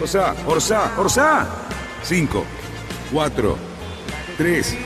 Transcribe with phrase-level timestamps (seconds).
[0.00, 1.46] Orsá, Orsá, Orsá.
[2.02, 2.42] 5,
[3.12, 3.56] 4,
[4.38, 4.78] 3,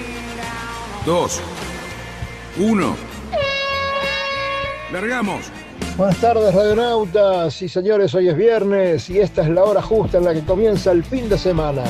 [1.06, 1.41] 2,
[2.59, 2.96] 1.
[4.92, 5.52] Largamos.
[5.96, 10.24] Buenas tardes, radionautas y señores, hoy es viernes y esta es la hora justa en
[10.24, 11.84] la que comienza el fin de semana.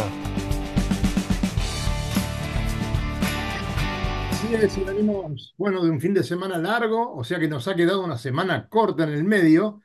[4.33, 7.67] Así es, y venimos, bueno, de un fin de semana largo, o sea que nos
[7.69, 9.81] ha quedado una semana corta en el medio.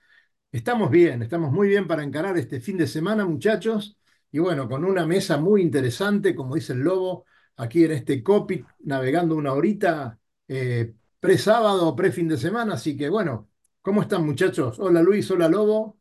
[0.52, 3.98] Estamos bien, estamos muy bien para encarar este fin de semana, muchachos,
[4.32, 7.26] y bueno, con una mesa muy interesante, como dice el Lobo,
[7.58, 13.48] aquí en este Copic, navegando una horita, eh, pre-sábado, pre-fin de semana, así que bueno.
[13.82, 14.78] ¿Cómo están muchachos?
[14.80, 15.98] Hola Luis, hola Lobo.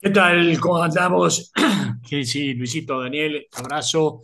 [0.00, 0.58] ¿Qué tal?
[0.60, 1.52] ¿Cómo andamos?
[2.06, 4.22] Sí, sí, Luisito, Daniel, abrazo.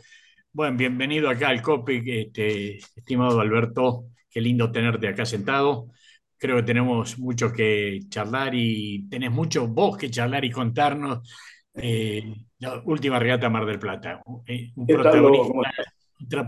[0.52, 4.06] Bueno, bienvenido acá al COPIC, este, estimado Alberto.
[4.30, 5.90] Qué lindo tenerte acá sentado.
[6.38, 11.28] Creo que tenemos mucho que charlar y tenés mucho vos que charlar y contarnos.
[11.74, 14.22] Eh, la última regata Mar del Plata.
[14.46, 16.46] Eh, un, protagonista,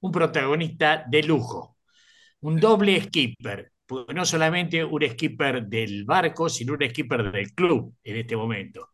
[0.00, 1.76] un protagonista de lujo.
[2.40, 3.72] Un doble skipper
[4.14, 8.90] no solamente un skipper del barco, sino un skipper del club en este momento.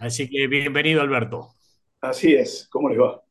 [0.00, 1.54] Así que bienvenido, Alberto.
[2.00, 3.22] Así es, ¿cómo les va?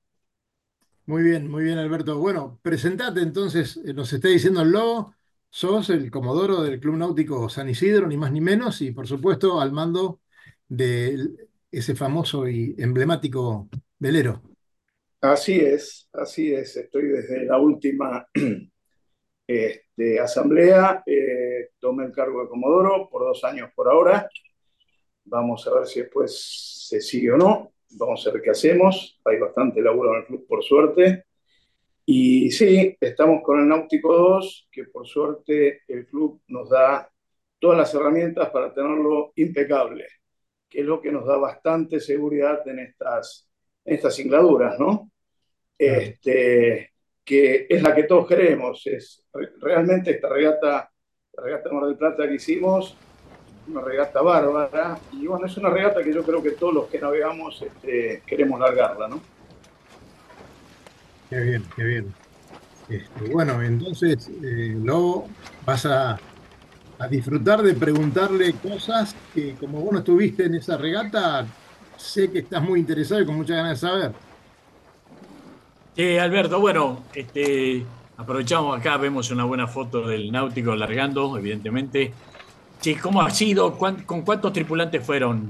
[1.06, 2.18] Muy bien, muy bien, Alberto.
[2.20, 5.16] Bueno, presentate entonces, eh, nos está diciendo el lobo,
[5.58, 9.60] sos el comodoro del Club Náutico San Isidro, ni más ni menos, y por supuesto
[9.60, 10.20] al mando
[10.68, 11.18] de
[11.72, 14.44] ese famoso y emblemático velero.
[15.20, 16.78] Así es, así es.
[16.78, 18.28] Estoy desde la última
[19.48, 24.30] este, asamblea, eh, tomé el cargo de Comodoro por dos años por ahora.
[25.26, 27.72] Vamos a ver si después se sigue o no.
[27.98, 29.20] Vamos a ver qué hacemos.
[29.26, 31.26] Hay bastante laburo en el club, por suerte.
[32.10, 37.12] Y sí, estamos con el Náutico 2, que por suerte el club nos da
[37.60, 40.08] todas las herramientas para tenerlo impecable,
[40.70, 43.50] que es lo que nos da bastante seguridad en estas,
[43.84, 45.12] en estas singladuras, ¿no?
[45.78, 46.94] Este,
[47.26, 48.88] que es la que todos queremos.
[48.88, 49.26] Es
[49.60, 50.90] realmente esta regata,
[51.34, 52.96] la regata Mar del Plata que hicimos,
[53.68, 57.02] una regata bárbara, y bueno, es una regata que yo creo que todos los que
[57.02, 59.37] navegamos este, queremos largarla, ¿no?
[61.30, 62.14] Qué bien, qué bien.
[62.90, 65.28] Este, bueno, entonces, eh, luego
[65.66, 66.18] vas a,
[67.00, 71.46] a, disfrutar de preguntarle cosas que como vos no estuviste en esa regata,
[71.98, 74.12] sé que estás muy interesado y con muchas ganas de saber.
[75.98, 77.84] Sí, Alberto, bueno, este,
[78.18, 82.14] aprovechamos acá, vemos una buena foto del náutico largando, evidentemente.
[82.80, 83.78] Sí, ¿cómo ha sido?
[83.78, 85.50] ¿Con cuántos tripulantes fueron?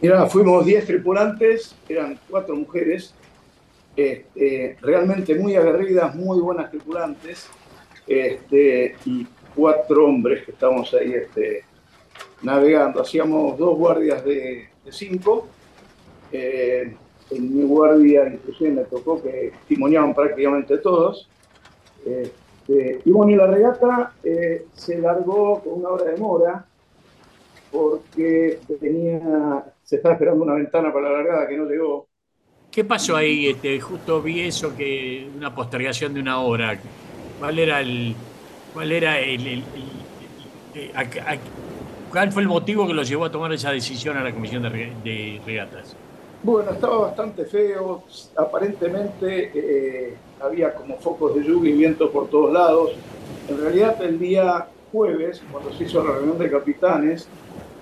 [0.00, 3.14] Mira, fuimos 10 tripulantes, eran cuatro mujeres,
[3.96, 7.48] este, realmente muy aguerridas, muy buenas tripulantes,
[8.06, 11.64] este, y cuatro hombres que estamos ahí este,
[12.42, 13.02] navegando.
[13.02, 15.46] Hacíamos dos guardias de, cinco.
[16.32, 16.96] Eh,
[17.30, 21.28] en mi guardia inclusive me tocó que testimoniaban prácticamente todos.
[22.04, 26.66] Este, y bueno, y la regata eh, se largó con una hora de mora
[27.70, 32.09] porque tenía, se estaba esperando una ventana para la largada que no llegó.
[32.70, 33.48] ¿Qué pasó ahí?
[33.48, 36.78] Este, justo vi eso, que una postergación de una hora.
[37.38, 38.14] ¿Cuál era el,
[38.72, 39.64] cuál era el,
[40.74, 40.92] eh,
[42.10, 45.40] cuál fue el motivo que los llevó a tomar esa decisión a la comisión de
[45.44, 45.96] regatas?
[46.42, 48.02] Bueno, estaba bastante feo.
[48.36, 52.92] Aparentemente eh, había como focos de lluvia y viento por todos lados.
[53.48, 57.28] En realidad, el día jueves, cuando se hizo la reunión de capitanes,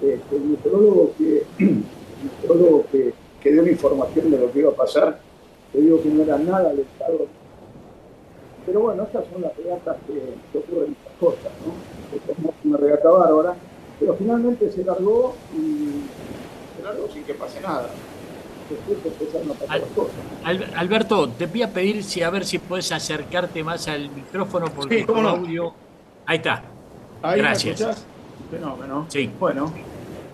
[0.02, 1.42] este, el meteorólogo, que,
[2.92, 3.12] que,
[3.44, 5.18] dio la información de lo que iba a pasar,
[5.72, 7.26] le digo que no era nada alentador.
[8.66, 11.72] Pero bueno, estas son las regatas que, ocurren estas cosas, ¿no?
[12.14, 13.56] Es una regata bárbara,
[13.98, 16.04] pero finalmente se largó y
[16.76, 17.88] se largó sin que pase nada.
[20.76, 25.04] Alberto, te voy a pedir si a ver si puedes acercarte más al micrófono porque
[25.04, 25.72] sí, audio.
[26.26, 26.62] Ahí está.
[27.22, 28.04] Gracias.
[28.50, 29.06] Fenómeno.
[29.08, 29.30] Sí.
[29.38, 29.72] Bueno,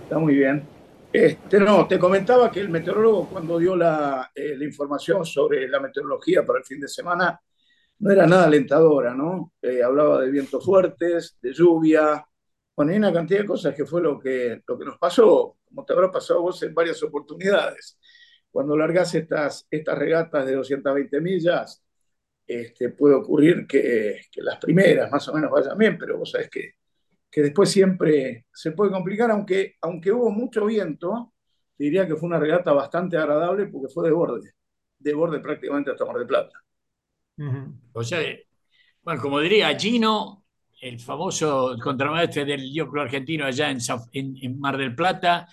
[0.04, 0.73] está muy bien.
[1.14, 5.78] Este, no, te comentaba que el meteorólogo cuando dio la, eh, la, información sobre la
[5.78, 7.40] meteorología para el fin de semana
[8.00, 9.52] no era nada alentadora, ¿no?
[9.62, 12.26] Eh, hablaba de vientos fuertes, de lluvia,
[12.74, 15.84] Bueno, hay una cantidad de cosas que fue lo que, lo que nos pasó, como
[15.84, 17.96] te habrá pasado vos en varias oportunidades.
[18.50, 21.84] Cuando largas estas, estas regatas de 220 millas,
[22.44, 26.50] este, puede ocurrir que, que, las primeras más o menos vayan bien, pero vos sabés
[26.50, 26.72] que,
[27.34, 31.32] que después siempre se puede complicar, aunque, aunque hubo mucho viento,
[31.76, 34.52] diría que fue una regata bastante agradable porque fue de borde,
[35.00, 36.56] de borde prácticamente hasta Mar del Plata.
[37.36, 37.74] Uh -huh.
[37.92, 38.20] O sea,
[39.02, 40.44] bueno, como diría Gino,
[40.80, 43.78] el famoso contramaestre del dioclo argentino allá en,
[44.12, 45.48] en, en Mar del Plata,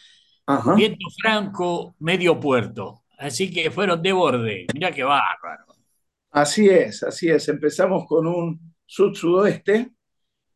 [0.45, 0.75] Ajá.
[0.75, 3.05] viento franco, medio puerto.
[3.17, 4.67] Así que fueron de borde.
[4.71, 5.65] Mirá qué bárbaro.
[6.29, 7.49] Así es, así es.
[7.49, 9.89] Empezamos con un sud-sudoeste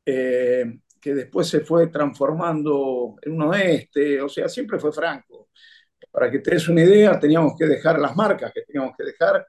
[0.05, 5.49] eh, que después se fue transformando en un oeste, o sea, siempre fue franco.
[6.09, 9.45] Para que te des una idea, teníamos que dejar las marcas que teníamos que dejar.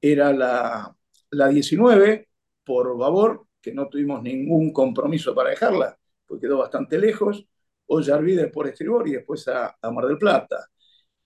[0.00, 0.96] Era la,
[1.32, 2.30] la 19
[2.64, 5.94] por babor, que no tuvimos ningún compromiso para dejarla,
[6.26, 7.46] porque quedó bastante lejos.
[7.84, 10.70] Ollarvide por estribor y después a, a Mar del Plata.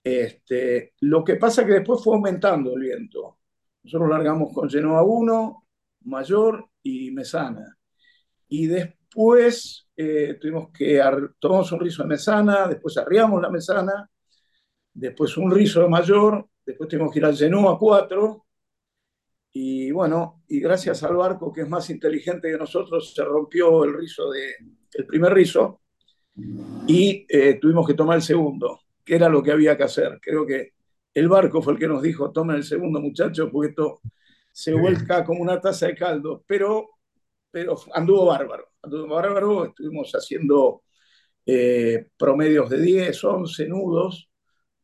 [0.03, 3.39] Este, lo que pasa es que después fue aumentando el viento.
[3.83, 5.67] Nosotros largamos con Genoa 1,
[6.01, 7.77] Mayor y Mesana.
[8.49, 8.98] Y después
[9.95, 11.01] eh, tuvimos que
[11.39, 14.09] tomamos un rizo de Mesana, después arriamos la Mesana,
[14.93, 18.45] después un rizo de Mayor, después tuvimos que ir al Genoa 4.
[19.51, 23.93] Y bueno, y gracias al barco que es más inteligente que nosotros, se rompió el
[23.93, 24.55] rizo de,
[24.93, 25.81] el primer rizo
[26.87, 30.19] y eh, tuvimos que tomar el segundo, que era lo que había que hacer.
[30.21, 30.73] Creo que
[31.13, 34.01] el barco fue el que nos dijo, tomen el segundo muchacho, porque esto
[34.51, 36.98] se vuelca como una taza de caldo, pero,
[37.51, 40.83] pero anduvo bárbaro, anduvo bárbaro, estuvimos haciendo
[41.45, 44.29] eh, promedios de 10, 11 nudos,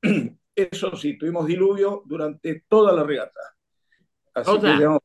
[0.56, 3.42] eso sí, tuvimos diluvio durante toda la regata.
[4.34, 5.02] Así que digamos,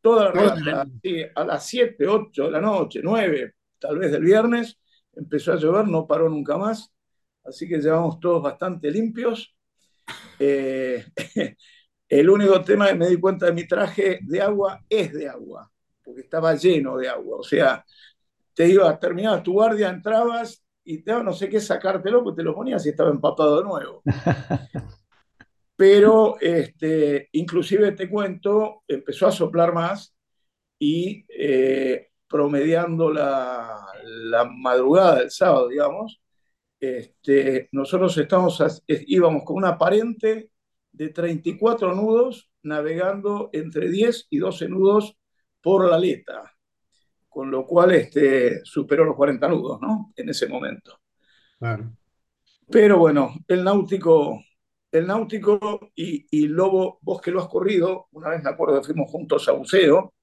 [0.00, 4.22] toda la regata, sí, a las 7, 8 de la noche, 9, tal vez del
[4.22, 4.78] viernes,
[5.14, 6.92] empezó a llover, no paró nunca más,
[7.44, 9.56] así que llevamos todos bastante limpios.
[10.38, 11.04] Eh,
[12.08, 15.71] el único tema que me di cuenta de mi traje de agua es de agua,
[16.04, 17.84] porque estaba lleno de agua, o sea,
[18.54, 22.54] te ibas, terminabas tu guardia, entrabas y te no sé qué sacártelo, porque te lo
[22.54, 24.02] ponías y estaba empapado de nuevo.
[25.76, 30.14] Pero este, inclusive te cuento, empezó a soplar más
[30.78, 36.20] y eh, promediando la, la, madrugada del sábado, digamos,
[36.80, 40.50] este, nosotros estamos, íbamos con una aparente
[40.90, 45.16] de 34 nudos navegando entre 10 y 12 nudos
[45.62, 46.52] por la aleta,
[47.28, 50.12] con lo cual este, superó los 40 nudos ¿no?
[50.16, 51.00] en ese momento.
[51.58, 51.96] Claro.
[52.70, 54.42] Pero bueno, el náutico,
[54.90, 58.86] el náutico y, y Lobo, vos que lo has corrido, una vez me acuerdo que
[58.86, 60.14] fuimos juntos a buceo,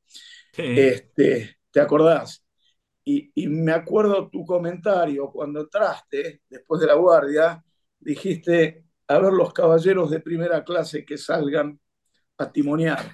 [0.53, 0.63] sí.
[0.65, 2.45] este, ¿te acordás?
[3.03, 7.63] Y, y, me acuerdo tu comentario cuando entraste, después de la guardia,
[7.99, 11.79] dijiste, a ver los caballeros de primera clase que salgan
[12.37, 13.11] a timonear.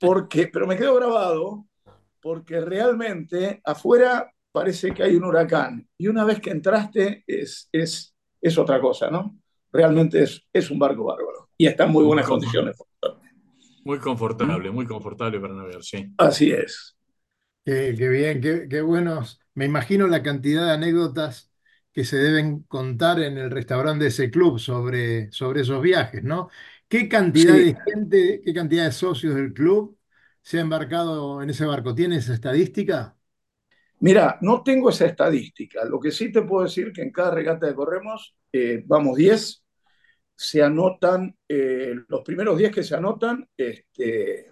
[0.00, 1.66] Porque, pero me quedó grabado,
[2.20, 5.88] porque realmente afuera parece que hay un huracán.
[5.96, 9.38] Y una vez que entraste es, es, es otra cosa, ¿no?
[9.72, 11.50] Realmente es, es un barco bárbaro.
[11.56, 12.76] Y está en muy buenas muy condiciones.
[13.84, 16.12] Muy confortable, muy confortable para navegar, sí.
[16.18, 16.96] Así es.
[17.64, 19.40] Qué, qué bien, qué, qué, buenos.
[19.54, 21.50] Me imagino la cantidad de anécdotas
[21.92, 26.48] que se deben contar en el restaurante de ese club sobre, sobre esos viajes, ¿no?
[26.88, 27.64] ¿Qué cantidad sí.
[27.64, 29.98] de gente, qué cantidad de socios del club
[30.40, 31.94] se ha embarcado en ese barco?
[31.94, 33.14] ¿Tienes esa estadística?
[34.00, 35.84] Mira, no tengo esa estadística.
[35.84, 39.64] Lo que sí te puedo decir que en cada regata que corremos, eh, vamos 10,
[40.34, 44.46] se anotan, eh, los primeros 10 que se anotan, este,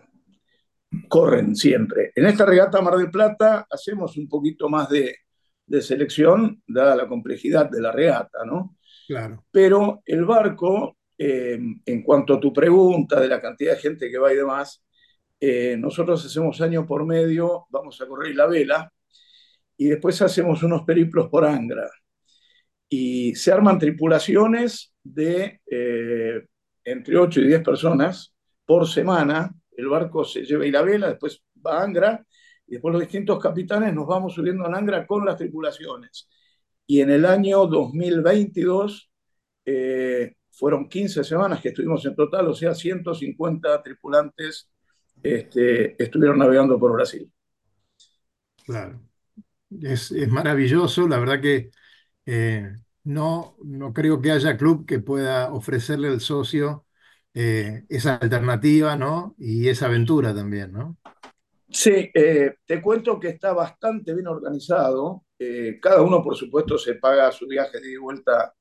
[1.08, 2.12] corren siempre.
[2.14, 5.16] En esta regata Mar del Plata hacemos un poquito más de,
[5.64, 8.76] de, selección, dada la complejidad de la regata, ¿no?
[9.06, 9.44] Claro.
[9.52, 14.18] Pero el barco, eh, en cuanto a tu pregunta de la cantidad de gente que
[14.18, 14.84] va y demás,
[15.40, 18.92] eh, nosotros hacemos año por medio, vamos a correr la vela,
[19.76, 21.90] y después hacemos unos periplos por Angra.
[22.88, 26.46] Y se arman tripulaciones de eh,
[26.84, 31.42] entre 8 y 10 personas por semana, el barco se lleva y la vela, después
[31.64, 32.24] va a Angra,
[32.66, 36.28] y después los distintos capitanes nos vamos subiendo a Angra con las tripulaciones.
[36.86, 39.10] Y en el año 2022
[39.66, 44.70] eh, fueron 15 semanas que estuvimos en total, o sea, 150 tripulantes
[45.22, 47.30] este, estuvieron navegando por Brasil.
[48.64, 49.00] Claro.
[49.82, 51.70] Es, es maravilloso, la verdad que
[52.24, 52.72] eh,
[53.04, 56.86] no, no creo que haya club que pueda ofrecerle al socio
[57.34, 59.34] eh, esa alternativa, ¿no?
[59.38, 60.96] Y esa aventura también, ¿no?
[61.68, 65.24] Sí, eh, te cuento que está bastante bien organizado.
[65.82, 68.54] Cada uno, por supuesto, se paga su viaje de vuelta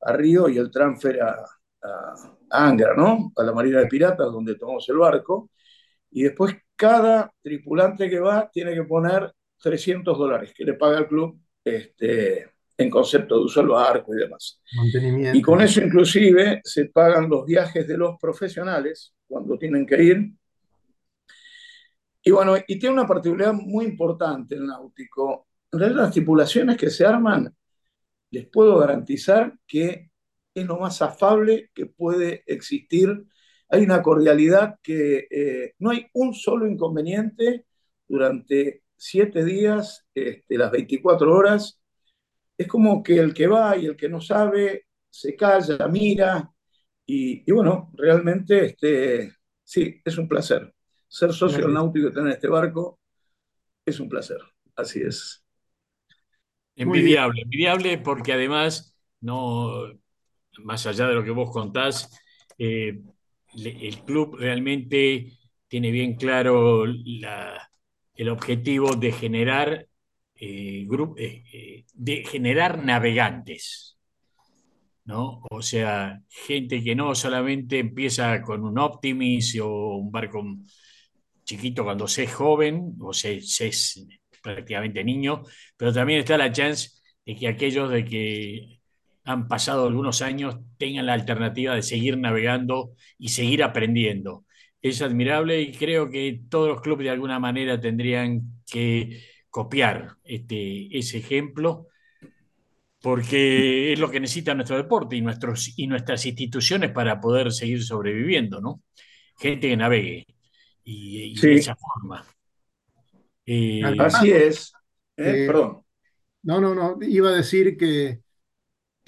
[0.00, 1.44] a Río y el transfer a,
[1.82, 2.14] a,
[2.50, 3.32] Angra, ¿no?
[3.36, 5.50] A la Marina de Piratas, donde tomamos el barco.
[6.10, 11.08] Y después cada tripulante que va tiene que poner 300 dólares que le paga el
[11.08, 14.60] club este, en concepto de uso del barco y demás.
[15.34, 20.32] Y con eso inclusive se pagan los viajes de los profesionales cuando tienen que ir.
[22.22, 25.48] Y bueno, y tiene una particularidad muy importante el náutico.
[25.72, 27.52] En realidad las tripulaciones que se arman,
[28.30, 30.10] les puedo garantizar que
[30.54, 33.24] es lo más afable que puede existir.
[33.68, 37.66] Hay una cordialidad que eh, no hay un solo inconveniente
[38.06, 41.80] durante siete días, este, las 24 horas.
[42.56, 46.50] Es como que el que va y el que no sabe se calla, mira.
[47.06, 49.32] Y, bueno, realmente este,
[49.64, 50.74] sí, es un placer.
[51.06, 53.00] Ser socio náutico y tener este barco
[53.84, 54.40] es un placer.
[54.76, 55.42] Así es.
[56.78, 59.88] Envidiable, envidiable porque además no,
[60.62, 62.20] más allá de lo que vos contás,
[62.56, 63.00] eh,
[63.54, 65.32] el club realmente
[65.66, 69.88] tiene bien claro el objetivo de generar,
[70.36, 73.96] eh, eh, de generar navegantes.
[75.04, 75.42] ¿no?
[75.50, 80.44] O sea, gente que no solamente empieza con un Optimis o un barco
[81.44, 84.06] chiquito cuando se es joven o se, se es
[84.42, 85.42] prácticamente niño,
[85.76, 86.90] pero también está la chance
[87.24, 88.80] de que aquellos de que
[89.24, 94.46] han pasado algunos años tengan la alternativa de seguir navegando y seguir aprendiendo.
[94.80, 100.96] Es admirable y creo que todos los clubes de alguna manera tendrían que copiar este,
[100.96, 101.88] ese ejemplo
[103.00, 107.82] porque es lo que necesita nuestro deporte y, nuestros, y nuestras instituciones para poder seguir
[107.82, 108.82] sobreviviendo, ¿no?
[109.38, 110.26] Gente que navegue
[110.84, 112.24] y, de esa forma.
[113.50, 114.72] Eh, Así es.
[115.16, 115.44] ¿Eh?
[115.46, 115.82] Perdón.
[116.42, 116.98] No, no, no.
[117.00, 118.20] Iba a decir que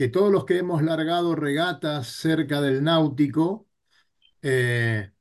[0.01, 3.69] que todos los que hemos largado regatas cerca del náutico,
[4.43, 5.13] eh,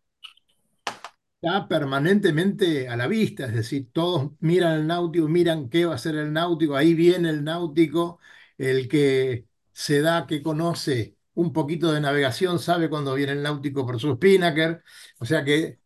[1.41, 5.97] está permanentemente a la vista, es decir, todos miran el náutico, miran qué va a
[5.97, 8.19] ser el náutico, ahí viene el náutico,
[8.57, 13.85] el que se da, que conoce un poquito de navegación, sabe cuando viene el náutico
[13.85, 14.81] por su spinnaker,
[15.19, 15.79] o sea que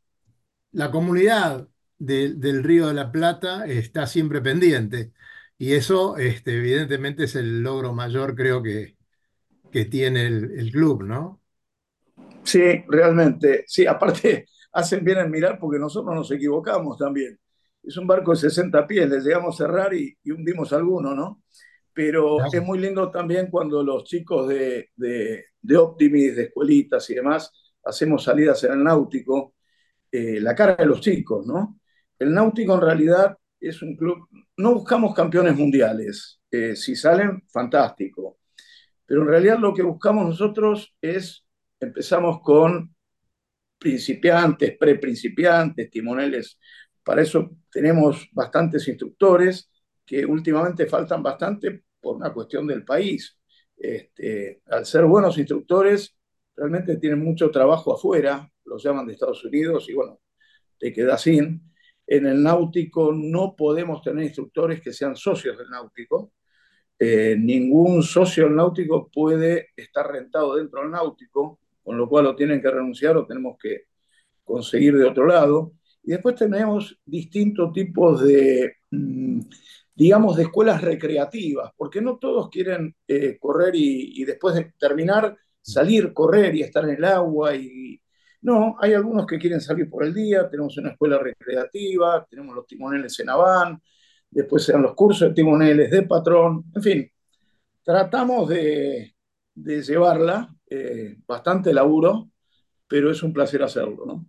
[0.72, 1.70] la comunidad
[2.06, 5.14] del Río de la Plata está siempre pendiente.
[5.58, 8.98] Y eso, este, evidentemente, es el logro mayor, creo que,
[9.72, 11.42] que tiene el, club, ¿no?
[12.44, 13.64] Sí, realmente.
[13.68, 17.40] Sí, aparte, hacen bien en mirar porque nosotros nos equivocamos también.
[17.82, 21.44] Es un barco de 60 pies, le llegamos a cerrar y, hundimos alguno, ¿no?
[21.94, 27.16] Pero es muy lindo también cuando los chicos de, de, de Optimis, de escuelitas y
[27.16, 27.52] demás,
[27.86, 29.54] hacemos salidas en el náutico,
[30.12, 31.80] eh, la cara de los chicos, ¿no?
[32.24, 38.40] El náutico en realidad es un club, no buscamos campeones mundiales, eh, si salen, fantástico,
[39.06, 41.46] pero en realidad lo que buscamos nosotros es,
[41.82, 42.96] empezamos con
[43.78, 46.58] principiantes, pre-principiantes, timoneles,
[47.04, 49.70] para eso tenemos bastantes instructores
[50.06, 53.38] que últimamente faltan bastante por una cuestión del país.
[53.76, 56.16] Este, al ser buenos instructores,
[56.56, 60.22] realmente tienen mucho trabajo afuera, los llaman de Estados Unidos y bueno,
[60.80, 61.73] te quedas sin.
[62.14, 66.34] En el náutico no podemos tener instructores que sean socios del náutico.
[67.00, 72.62] Eh, ningún socio náutico puede estar rentado dentro del náutico, con lo cual lo tienen
[72.62, 73.86] que renunciar o tenemos que
[74.44, 75.74] conseguir de otro lado.
[76.04, 79.40] Y después tenemos distintos tipos de, mm,
[79.96, 85.36] digamos, de escuelas recreativas, porque no todos quieren eh, correr y, y, después de terminar
[85.64, 88.00] salir, correr y estar en el agua y,
[88.44, 92.68] no, hay algunos que quieren salir por el día, tenemos una escuela recreativa, tenemos los
[92.68, 93.82] timoneles en Aván,
[94.30, 97.12] después serán los cursos de timoneles de patrón, en fin,
[97.84, 99.16] tratamos de,
[99.56, 102.30] llevarla, eh, bastante laburo,
[102.88, 104.26] pero es un placer hacerlo, ¿no?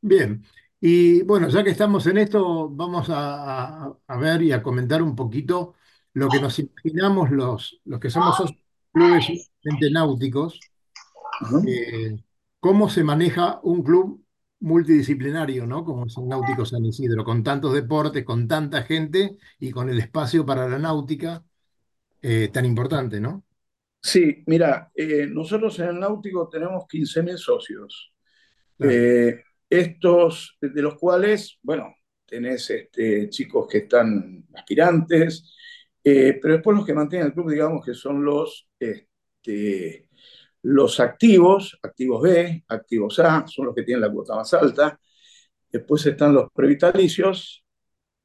[0.00, 0.42] Bien,
[0.80, 5.74] y bueno, ya que estamos en esto, vamos a, ver y a comentar un poquito
[6.14, 8.54] lo que nos imaginamos los, los que somos
[8.90, 9.50] clubes
[9.92, 10.58] náuticos,
[12.66, 14.24] cómo se maneja un club
[14.58, 15.84] multidisciplinario, ¿no?
[15.84, 20.00] Como es el Náutico San Isidro, con tantos deportes, con tanta gente y con el
[20.00, 21.44] espacio para la náutica
[22.20, 23.44] eh, tan importante, ¿no?
[24.02, 28.12] Sí, mira, eh, nosotros en el náutico tenemos 15.000 socios.
[28.80, 31.94] Eh, estos, de los cuales, bueno,
[32.24, 35.54] tenés este, chicos que están aspirantes,
[36.02, 40.05] pero después los que mantienen el club, digamos que son los este,
[40.68, 44.98] los activos, activos B, activos A, son los que tienen la cuota más alta.
[45.70, 47.64] Después están los previtalicios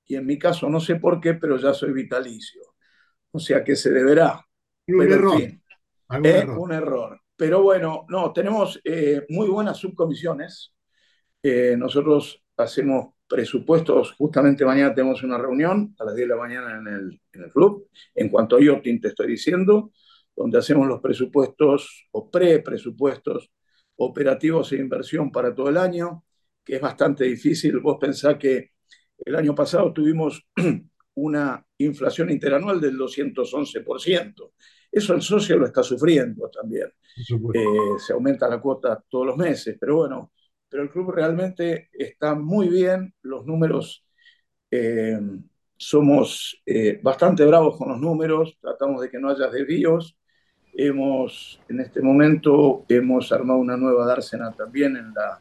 [0.08, 2.64] y en mi caso no sé por qué, pero ya soy vitalicio.
[3.30, 4.44] O sea que se deberá.
[4.88, 5.40] Un error.
[6.24, 7.22] es un error.
[7.36, 10.74] Pero bueno, no, tenemos eh, muy buenas subcomisiones.
[11.44, 16.78] Eh, nosotros hacemos presupuestos, justamente mañana tenemos una reunión a las 10 de la mañana
[16.80, 19.92] en el, en el club, en cuanto a IOTIN te estoy diciendo,
[20.42, 23.52] donde hacemos los presupuestos o pre-presupuestos
[23.98, 26.26] operativos e inversión para todo el año,
[26.64, 27.80] que es bastante difícil.
[27.80, 28.72] Vos pensás que
[29.24, 30.48] el año pasado tuvimos
[31.16, 34.54] una inflación interanual del 211%.
[34.92, 36.88] Eso el socio lo está sufriendo también.
[37.54, 40.32] Eh, se aumenta la cuota todos los meses, pero bueno,
[40.68, 44.06] pero el club realmente está muy bien, los números,
[44.72, 45.20] eh,
[45.78, 50.18] somos eh, bastante bravos con los números, tratamos de que no haya desvíos.
[50.74, 55.40] Hemos, en este momento, hemos armado una nueva dársena también en, la,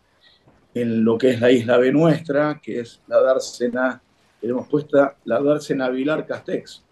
[0.74, 4.02] en lo que es la isla B nuestra, que es la dársena,
[4.42, 6.84] hemos puesto la dársena Vilar Castex,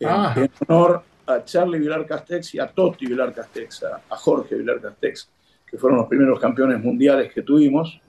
[0.00, 0.34] en, ah.
[0.36, 5.30] en honor a Charlie Vilar Castex y a Totti Vilar Castex, a Jorge Vilar Castex
[5.74, 8.00] que fueron los primeros campeones mundiales que tuvimos.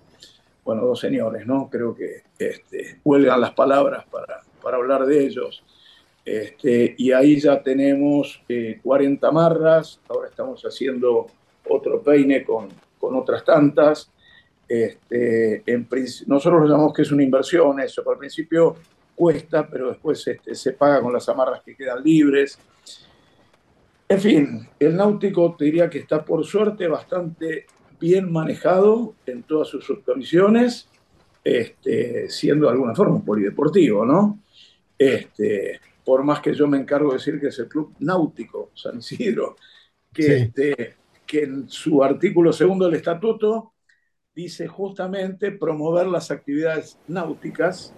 [0.63, 1.67] Bueno, dos señores, ¿no?
[1.67, 5.63] Creo que este, huelgan las palabras para, para hablar de ellos.
[6.25, 8.41] Este, y ahí ya tenemos
[8.81, 11.27] 40 eh, marras, ahora estamos haciendo
[11.69, 14.09] otro peine con, con otras tantas.
[14.67, 15.63] Este,
[16.25, 18.75] nosotros lo llamamos que es una inversión, eso, al principio
[19.13, 22.57] cuesta, pero después este, se paga con las amarras que quedan libres.
[24.09, 27.67] En fin, el náutico te diría que está por suerte bastante
[27.99, 30.89] bien manejado en todas sus subcomisiones,
[32.27, 34.39] siendo de alguna forma un polideportivo, ¿no?
[36.05, 39.55] Por más que yo me encargo de decir que es el Club Náutico San Isidro,
[40.13, 40.95] que, este,
[41.25, 43.73] que en su artículo segundo del estatuto
[44.33, 47.93] dice justamente promover las actividades náuticas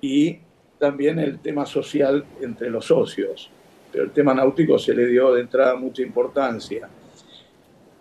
[0.00, 0.40] y
[0.78, 3.50] también el tema social entre los socios
[3.90, 6.88] pero el tema náutico se le dio de entrada mucha importancia.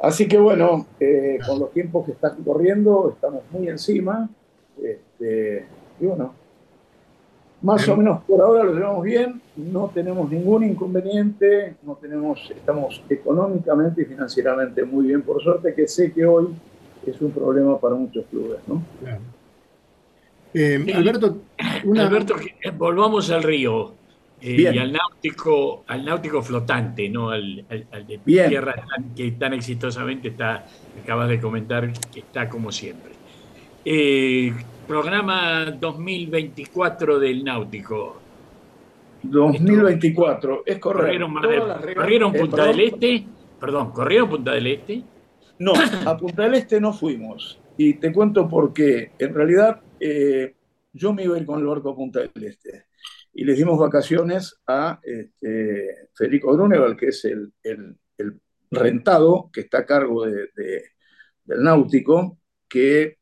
[0.01, 4.29] Así que bueno, eh, con los tiempos que están corriendo, estamos muy encima.
[4.81, 5.65] Este,
[5.99, 6.33] y bueno,
[7.61, 13.01] más o menos por ahora lo llevamos bien, no tenemos ningún inconveniente, no tenemos, estamos
[13.09, 16.47] económicamente y financieramente muy bien, por suerte, que sé que hoy
[17.05, 18.81] es un problema para muchos clubes, ¿no?
[20.53, 21.37] Eh, Alberto,
[21.97, 23.93] Alberto, eh, volvamos al río.
[24.41, 27.29] Eh, y al náutico, al náutico flotante, ¿no?
[27.29, 27.65] Al,
[28.07, 30.65] de tierra que tan exitosamente está,
[31.03, 33.11] acabas de comentar que está como siempre.
[33.83, 34.53] Eh,
[34.89, 38.19] programa 2024 del náutico.
[39.21, 41.27] 2024, es correcto.
[41.95, 43.23] ¿Corrieron, Punta del Este?
[43.59, 45.03] Perdón, ¿corrieron Punta del Este?
[45.59, 47.61] No, a Punta del Este no fuimos.
[47.77, 49.11] Y te cuento por qué.
[49.19, 50.55] En realidad, eh,
[50.91, 52.85] yo me iba a ir con el barco a Punta del Este
[53.31, 57.95] y les dimos vacaciones a este, Federico Gruneval, que es el, el,
[58.71, 60.49] rentado que está a cargo de,
[61.45, 63.18] del náutico, que,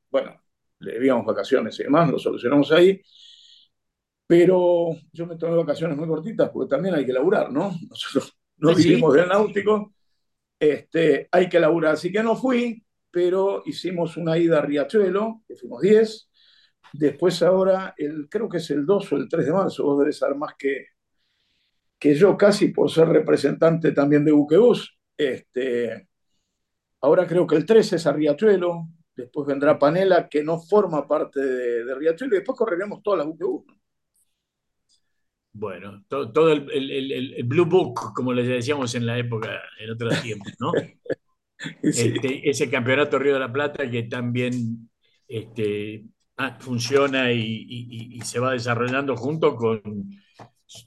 [0.80, 3.02] le debíamos vacaciones y demás, lo solucionamos ahí,
[4.26, 7.74] pero yo me tomé vacaciones muy cortitas porque también hay que laburar, ¿no?
[7.90, 9.94] Nosotros no vivimos del náutico,
[10.60, 15.56] este, hay que laburar, así que no fui, pero hicimos una ida a Riachuelo, que
[15.56, 16.28] fuimos 10,
[16.94, 20.18] Después ahora, el, creo que es el 2 o el 3 de marzo, vos debes
[20.18, 20.88] saber más que,
[22.00, 24.98] que yo casi por ser representante también de Buquebus.
[25.18, 26.08] Este,
[27.02, 28.88] ahora creo que el 13 es a Riachuelo,
[29.18, 33.66] después vendrá Panela, que no forma parte de, Riachuelo, y después correremos todas las Buquebus.
[35.54, 40.72] Bueno, todo, el, Blue Book, como les decíamos en la época, en otros tiempos, ¿no?
[41.82, 44.90] Este, ese campeonato Río de la Plata que también
[45.28, 46.06] este,
[46.40, 49.82] Ah, funciona y, se va desarrollando junto con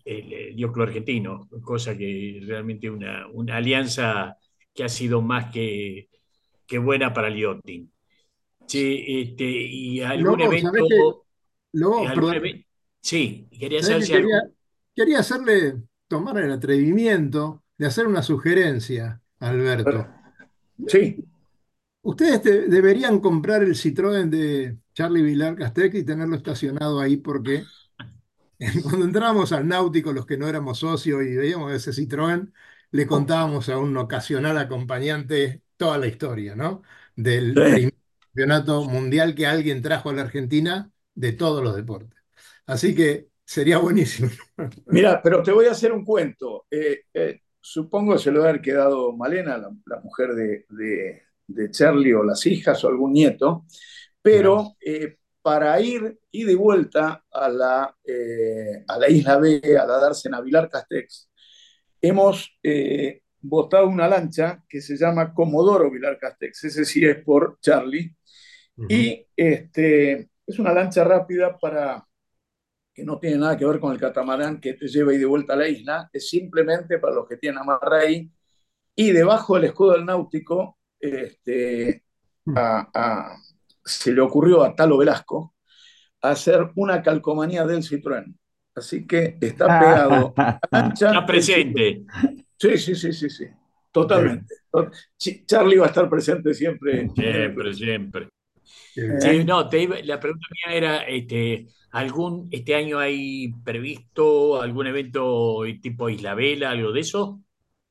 [0.04, 4.36] el, dioclo argentino, cosa que realmente una, una alianza
[4.72, 6.08] que ha sido más que,
[6.66, 7.89] que buena para el yachting.
[8.70, 11.26] Sí, este, y algún evento...
[13.00, 13.80] sí, quería,
[14.94, 20.06] quería, hacerle tomar el atrevimiento de hacer una sugerencia, Alberto.
[20.86, 21.16] Sí.
[22.02, 27.64] Ustedes deberían comprar el Citroën de Charlie Vilar Castec y tenerlo estacionado ahí porque
[28.84, 32.52] cuando entrábamos al náutico, los que no éramos socios y veíamos ese Citroën,
[32.92, 36.82] le contábamos a un ocasional acompañante toda la historia, ¿no?
[37.16, 37.92] Del
[38.40, 42.18] campeonato mundial que alguien trajo a la Argentina de todos los deportes.
[42.66, 44.30] Así que sería buenísimo.
[44.86, 46.66] Mira, pero te voy a hacer un cuento.
[46.70, 52.14] Eh, eh, supongo que se lo haber quedado Malena, la, mujer de, de, de Charlie,
[52.14, 53.66] o las hijas, o algún nieto
[54.22, 59.86] pero eh, para ir y de vuelta a la, eh, a la isla B, a
[59.86, 61.30] la Dársena Vilar Castex,
[62.00, 67.58] hemos eh, botado una lancha que se llama Comodoro Vilar Castex, ese sí es por
[67.60, 68.14] Charlie,
[68.76, 68.92] uh -huh.
[68.92, 72.04] y este, es una lancha rápida para
[72.92, 75.52] que no tiene nada que ver con el catamarán que te lleva y de vuelta
[75.54, 78.30] a la isla, es simplemente para los que tienen amarra ahí,
[78.94, 82.04] y debajo del escudo del náutico este,
[82.54, 83.36] a, a,
[83.84, 85.54] se le ocurrió a Talo Velasco
[86.20, 88.34] hacer una calcomanía del Citroën.
[88.74, 90.34] Así que está pegado.
[90.94, 92.04] Está presente.
[92.56, 93.46] Sí, sí, sí, sí, sí.
[93.90, 94.54] Totalmente.
[95.46, 97.08] Charlie va a estar presente siempre.
[97.14, 98.28] Siempre, siempre.
[98.94, 104.86] Sí, no, te iba, la pregunta mía era, este, ¿algún, este año hay previsto algún
[104.86, 107.40] evento tipo Isla Vela, algo de eso?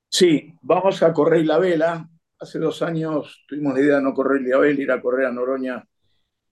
[0.09, 2.09] Sí, vamos a correr Isla Vela.
[2.39, 5.31] Hace dos años tuvimos la idea de no correr Isla Vela, ir a correr a
[5.31, 5.85] Noroña,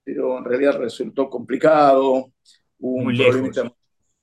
[0.03, 2.31] pero en realidad resultó complicado.
[2.79, 3.73] Hubo muy lejos.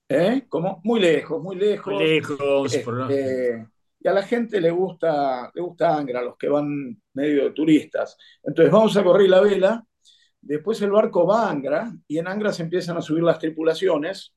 [0.09, 0.45] ¿Eh?
[0.49, 0.81] ¿Cómo?
[0.85, 1.95] Muy lejos, muy lejos.
[1.95, 2.75] Muy lejos.
[2.75, 3.67] Este,
[4.05, 8.19] y a la gente le gusta, le gusta Angra, los que van medio de turistas.
[8.43, 9.87] Entonces vamos a correr la vela,
[10.45, 14.35] después el barco va a Angra, y en Angra se empiezan a subir las tripulaciones,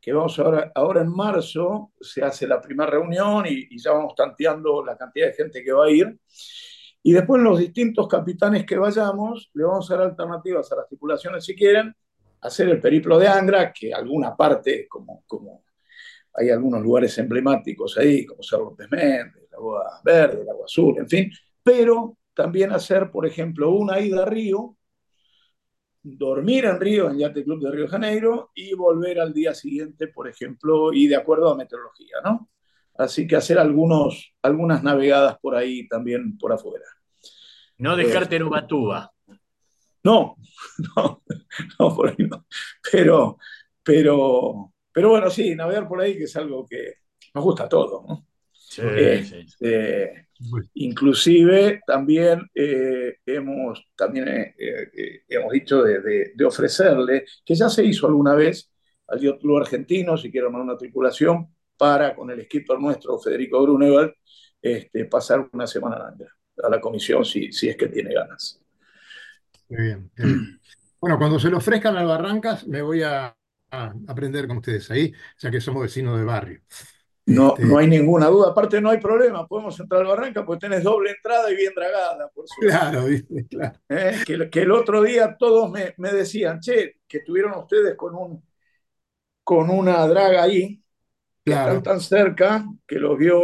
[0.00, 4.14] que vamos ahora, ahora en marzo, se hace la primera reunión y, y ya vamos
[4.14, 6.18] tanteando la cantidad de gente que va a ir.
[7.02, 11.44] Y después los distintos capitanes que vayamos, le vamos a dar alternativas a las tripulaciones
[11.44, 11.94] si quieren,
[12.40, 15.64] hacer el periplo de Angra, que alguna parte, como, como
[16.34, 20.98] hay algunos lugares emblemáticos ahí, como Cerro López Méndez, el agua verde, el agua azul,
[20.98, 21.30] en fin,
[21.62, 24.76] pero también hacer, por ejemplo, una ida a Río,
[26.02, 30.08] dormir en Río, en Yate Club de Río de Janeiro, y volver al día siguiente,
[30.08, 32.48] por ejemplo, y de acuerdo a meteorología, ¿no?
[32.96, 36.84] Así que hacer algunos, algunas navegadas por ahí también por afuera.
[37.78, 39.12] No dejarte en Ubatuba.
[40.02, 40.36] No,
[40.96, 41.22] no,
[41.78, 42.46] no, por ahí no.
[42.90, 43.38] Pero,
[43.82, 46.94] pero, pero bueno, sí, navegar por ahí que es algo que
[47.34, 48.26] nos gusta a todos, ¿no?
[48.52, 49.46] Sí, eh, sí.
[49.60, 50.26] Eh,
[50.74, 57.84] inclusive también eh, hemos, también eh, hemos dicho de, de, de, ofrecerle, que ya se
[57.84, 58.70] hizo alguna vez
[59.08, 63.62] al Yacht Club Argentino, si quiere armar una tripulación, para con el skipper nuestro, Federico
[63.62, 64.12] Grunewald,
[64.60, 66.14] este, pasar una semana
[66.62, 68.60] a la comisión si, si es que tiene ganas.
[69.68, 70.60] Muy bien, muy bien.
[71.00, 73.34] Bueno, cuando se lo ofrezcan al Barrancas, me voy a,
[73.70, 76.60] a, aprender con ustedes ahí, ya que somos vecinos de barrio.
[77.30, 77.64] No, este...
[77.66, 78.50] no hay ninguna duda.
[78.50, 79.46] Aparte, no hay problema.
[79.46, 82.76] Podemos entrar al Barranca porque tenés doble entrada y bien dragada, por suerte.
[82.76, 83.46] Claro, ¿viste?
[83.48, 83.78] claro.
[83.88, 84.16] ¿Eh?
[84.26, 88.42] Que, que, el otro día todos me, me, decían, che, que estuvieron ustedes con, un,
[89.44, 90.82] con una draga ahí,
[91.44, 91.78] claro.
[91.78, 93.38] están tan cerca que los vio,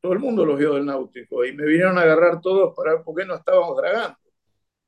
[0.00, 3.02] todo el mundo los vio del náutico y me vinieron a agarrar todos para ver
[3.02, 4.16] por qué no estábamos dragando.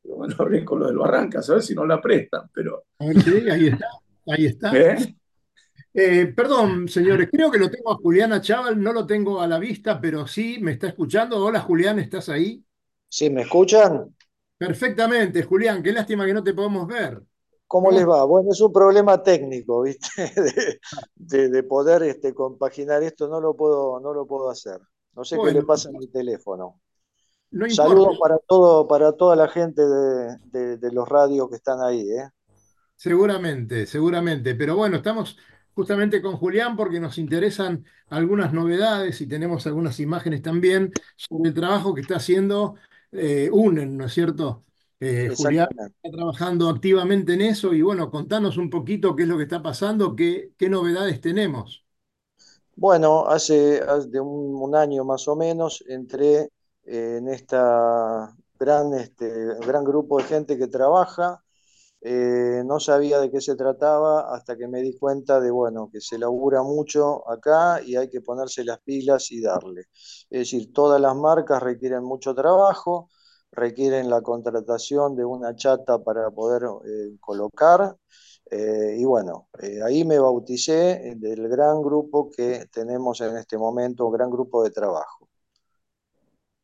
[0.02, 2.84] Bueno, hablen con lo del Barranca, a ver si no la prestan, pero...
[2.98, 3.86] Sí, ahí está,
[4.26, 4.76] ahí está.
[4.76, 5.19] ¿Eh?
[5.92, 9.58] Eh, perdón, señores, creo que lo tengo a Juliana Chaval, no lo tengo a la
[9.58, 11.44] vista, pero sí me está escuchando.
[11.44, 12.64] Hola, Julián, ¿estás ahí?
[13.08, 14.14] Sí, ¿me escuchan?
[14.56, 17.22] Perfectamente, Julián, qué lástima que no te podemos ver.
[17.66, 17.98] ¿Cómo, ¿Cómo?
[17.98, 18.24] les va?
[18.24, 20.06] Bueno, es un problema técnico, ¿viste?
[20.36, 20.80] De,
[21.14, 24.80] de, de, poder este, compaginar esto, no lo puedo, no lo puedo hacer.
[25.14, 26.80] No sé bueno, qué le pasa a mi teléfono.
[27.52, 32.08] No Saludos para, todo, para toda la gente de, de los radios que están ahí,
[32.10, 32.28] ¿eh?
[32.94, 34.54] Seguramente, seguramente.
[34.54, 35.36] Pero bueno, estamos
[35.74, 41.54] justamente con Julián porque nos interesan algunas novedades y tenemos algunas imágenes también sobre el
[41.54, 42.74] trabajo que está haciendo
[43.12, 44.64] eh, UNEN, ¿no es cierto?
[44.98, 49.38] Eh, Julián está trabajando activamente en eso y bueno, contanos un poquito qué es lo
[49.38, 51.84] que está pasando, qué, qué novedades tenemos.
[52.76, 56.50] Bueno, hace, hace un, un, año más o menos entré
[56.84, 61.42] eh, en esta gran, este, gran grupo de gente que trabaja
[62.02, 66.00] eh, no sabía de qué se trataba hasta que me di cuenta de bueno, que
[66.00, 69.82] se labura mucho acá y hay que ponerse las pilas y darle.
[70.30, 73.10] Es decir, todas las marcas requieren mucho trabajo,
[73.52, 77.96] requieren la contratación de una chata para poder eh, colocar.
[78.50, 79.48] Eh, y bueno,
[79.84, 84.70] ahí me bauticé del gran grupo que tenemos en este momento, un gran grupo de
[84.70, 85.28] trabajo.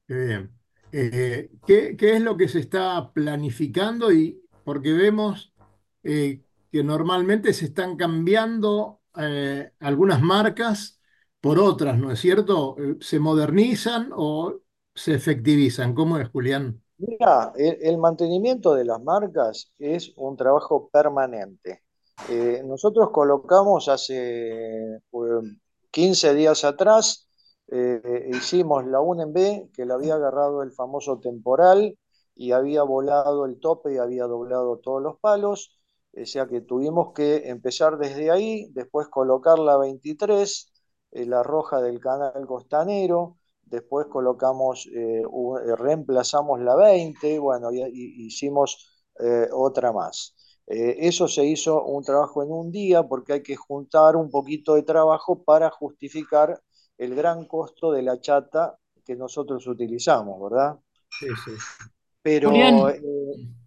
[0.09, 0.53] Qué bien.
[0.91, 5.55] ¿qué, ¿Qué es lo que se está planificando y, porque vemos
[6.03, 11.01] eh, que normalmente se están cambiando eh, algunas marcas
[11.41, 12.75] por otras, ¿no es cierto?
[12.77, 14.57] Eh, ¿Se modernizan o
[14.93, 15.95] se efectivizan?
[15.95, 16.83] ¿Cómo es, Julián?
[16.99, 21.85] Mira, el, mantenimiento de las marcas es un trabajo permanente.
[22.65, 24.99] Nosotros colocamos hace
[25.91, 27.29] 15 días atrás,
[28.33, 31.95] hicimos la UNB, que la había agarrado el famoso temporal,
[32.37, 35.81] y había volado el tope y había doblado todos los palos.
[36.15, 40.73] O sea que tuvimos que empezar desde ahí, después colocar la 23,
[41.13, 48.27] eh, la roja del canal costanero, después colocamos, eh, eh, reemplazamos la 20, bueno, y,
[48.27, 48.93] hicimos
[49.53, 50.35] otra más.
[50.67, 54.83] eso se hizo un trabajo en un día porque hay que juntar un poquito de
[54.83, 56.61] trabajo para justificar
[56.99, 60.79] el gran costo de la chata que nosotros utilizamos, ¿verdad?
[61.09, 61.53] Sí, sí.
[62.27, 62.51] Pero,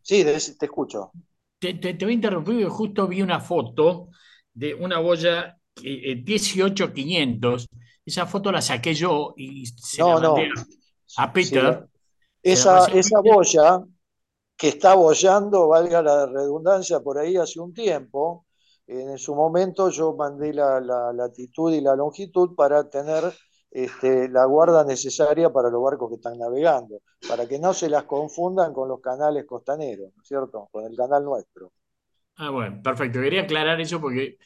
[0.02, 1.14] sí, te escucho.
[1.58, 4.10] Te, voy a interrumpir, justo vi una foto
[4.54, 7.70] de una boya 18500.
[8.06, 10.50] Esa foto la saqué yo y se la mandé
[11.16, 11.88] a Peter.
[12.44, 13.82] esa, esa boya
[14.58, 18.46] que está bollando, valga la redundancia, por ahí hace un tiempo,
[18.88, 23.34] en su momento yo mandé la, la latitud y la longitud para tener
[23.72, 28.04] este, la guarda necesaria para los barcos que están navegando, para que no se las
[28.04, 30.68] confundan con los canales costaneros, ¿no es cierto?
[30.72, 31.72] Con el canal nuestro.
[32.38, 33.22] Ah, bueno, perfecto.
[33.22, 34.38] Quería aclarar eso porque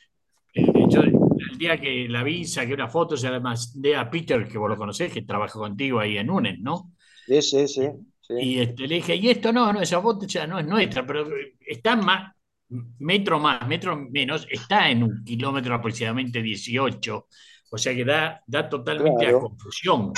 [0.54, 4.48] eh, yo el día que la vi saqué una foto, y además de a Peter,
[4.48, 6.92] que vos lo conocés, que trabaja contigo ahí en UNED, ¿no?
[7.26, 7.90] Sí, sí, sí.
[8.30, 11.26] Y este, le dije, y esto no, no, esa foto ya no es nuestra, pero
[11.60, 12.34] está más,
[13.00, 17.28] metro más, metro menos, está en un kilómetro aproximadamente 18
[17.74, 20.14] o sea que da, da totalmente a confusión.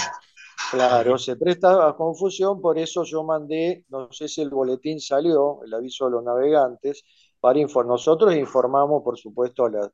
[0.71, 5.63] Claro, se presta a confusión, por eso yo mandé, no sé si el boletín salió,
[5.63, 7.03] el aviso a los navegantes,
[7.39, 7.93] para informar.
[7.93, 9.91] Nosotros informamos, por supuesto, a la,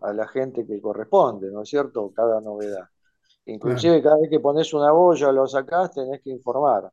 [0.00, 2.12] a la gente que corresponde, ¿no es cierto?
[2.14, 2.84] Cada novedad.
[3.46, 6.88] Inclusive cada vez que pones una boya, lo sacás, tenés que informar.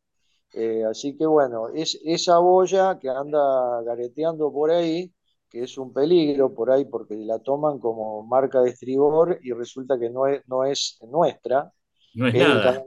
[0.53, 5.13] Eh, así que bueno, es esa boya que anda gareteando por ahí,
[5.49, 9.97] que es un peligro por ahí porque la toman como marca de estribor y resulta
[9.99, 11.71] que no es, no es nuestra.
[12.13, 12.83] No es nada.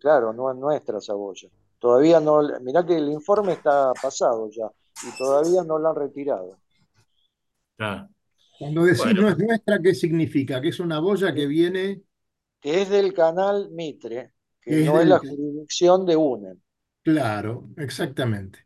[0.00, 1.48] claro, no es nuestra boya.
[1.78, 4.70] Todavía no, mirá que el informe está pasado ya
[5.06, 6.56] y todavía no la han retirado.
[8.58, 10.60] Cuando decís no es nuestra, ¿qué significa?
[10.60, 12.02] Que es una boya que viene...
[12.60, 16.58] Que es del canal Mitre, que no es la jurisdicción de UNEM.
[17.02, 18.65] Claro, exactamente.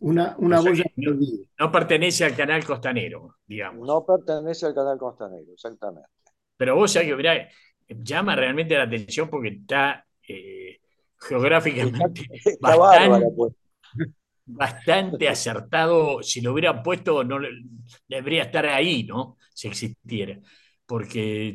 [0.00, 1.18] Una, una boya no,
[1.58, 3.86] no, pertenece al canal costanero, digamos.
[3.86, 6.08] No pertenece al canal costanero, exactamente.
[6.56, 7.48] Pero vos sabés que
[7.88, 10.80] llama realmente la atención porque está eh,
[11.20, 12.28] geográficamente
[13.36, 13.52] pues.
[14.44, 16.22] bastante, acertado.
[16.22, 17.38] Si lo hubiera puesto, no
[18.06, 19.36] debería estar ahí, ¿no?
[19.52, 20.38] Si existiera.
[20.86, 21.54] Porque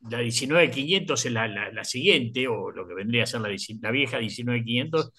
[0.00, 4.18] la 19500 es la, la, siguiente, o lo que vendría a ser la, la vieja
[4.18, 5.12] 19500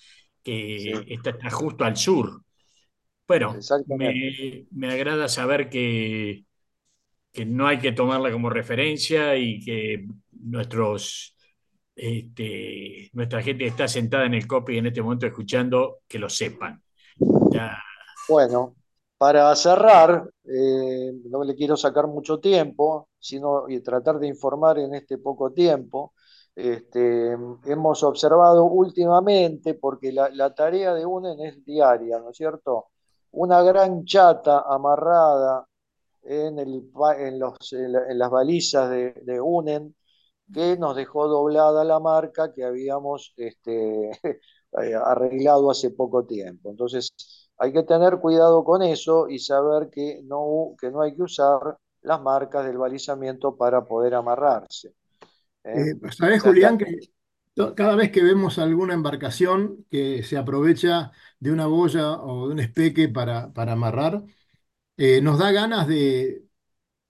[0.47, 2.41] que está, justo al sur.
[3.27, 3.57] Bueno,
[4.71, 6.45] me, agrada saber que,
[7.33, 11.35] que no hay que tomarla como referencia y que nuestros,
[11.93, 16.29] este, nuestra gente que está sentada en el copy en este momento escuchando, que lo
[16.29, 16.81] sepan.
[18.29, 18.75] Bueno,
[19.17, 24.95] para cerrar, eh, no le quiero sacar mucho tiempo, sino y tratar de informar en
[24.95, 26.13] este poco tiempo.
[26.57, 27.33] Este,
[27.65, 32.87] hemos observado últimamente, porque la, tarea de UNEN es diaria, ¿no es cierto?
[33.31, 35.67] Una gran chata amarrada
[36.23, 36.55] en,
[38.17, 39.95] las balizas de, UNEN
[40.51, 46.71] que nos dejó doblada la marca que habíamos este, eh, arreglado hace poco tiempo.
[46.71, 47.11] Entonces,
[47.59, 52.65] hay que tener cuidado con eso y saber que no hay que usar las marcas
[52.65, 54.95] del balizamiento para poder amarrarse.
[55.67, 55.91] ¿Eh?
[55.91, 56.99] Eh, ¿Sabés, Julián, que
[57.75, 62.59] cada vez que vemos alguna embarcación que se aprovecha de una boya o de un
[62.59, 64.23] espeque para, para amarrar,
[64.97, 66.45] eh, nos da ganas de,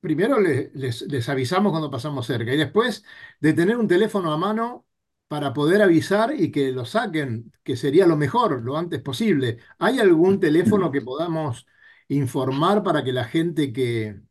[0.01, 3.03] primero les, les, avisamos cuando pasamos cerca y después
[3.39, 4.85] de tener un teléfono a mano
[5.27, 9.59] para poder avisar y que lo saquen, que sería lo mejor, lo antes posible.
[9.79, 11.67] ¿Hay algún teléfono que podamos
[12.09, 14.21] informar para que la gente que,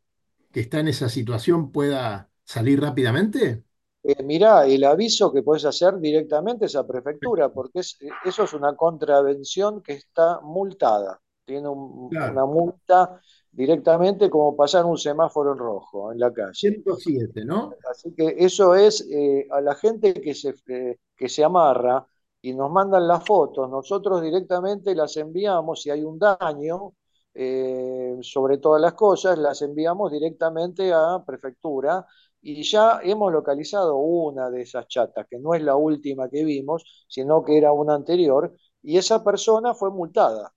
[0.51, 3.66] que está en esa situación pueda salir rápidamente?
[4.07, 8.73] Eh, mirá, el aviso que puedes hacer directamente es a prefectura, porque eso es una
[8.73, 11.19] contravención que está multada.
[11.43, 13.19] Tiene una multa
[13.51, 16.53] directamente como pasar un semáforo en rojo en la calle.
[16.53, 17.73] 107, ¿no?
[17.91, 22.07] Así que eso es eh, a la gente que se, eh, que se amarra
[22.41, 26.93] y nos mandan las fotos, nosotros directamente las enviamos, si hay un daño,
[27.39, 32.03] eh, sobre todas las cosas, las enviamos directamente a prefectura
[32.51, 37.05] y ya hemos localizado una de esas chatas, que no es la última que vimos,
[37.07, 40.53] sino que era una anterior, y esa persona fue multada.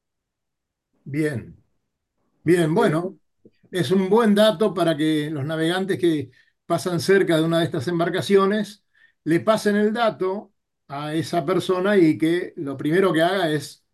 [1.05, 1.57] Bien,
[2.44, 3.18] bien, bueno,
[3.70, 6.31] es un buen dato para que los navegantes que
[6.66, 8.85] pasan cerca de una de estas embarcaciones
[9.24, 10.53] le pasen el dato
[10.88, 13.85] a esa persona y que lo primero que haga es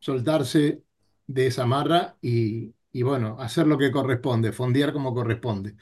[0.00, 0.84] soltarse
[1.26, 5.76] de esa marra y, y bueno, hacer lo que corresponde, fondear como corresponde.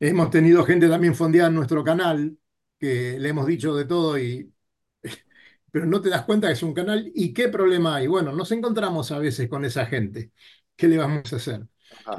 [0.00, 2.36] Hemos tenido gente también fondeada en nuestro canal,
[2.78, 4.52] que le hemos dicho de todo y
[5.70, 8.06] pero no te das cuenta que es un canal y qué problema hay.
[8.06, 10.32] Bueno, nos encontramos a veces con esa gente.
[10.76, 11.62] ¿Qué le vamos a hacer?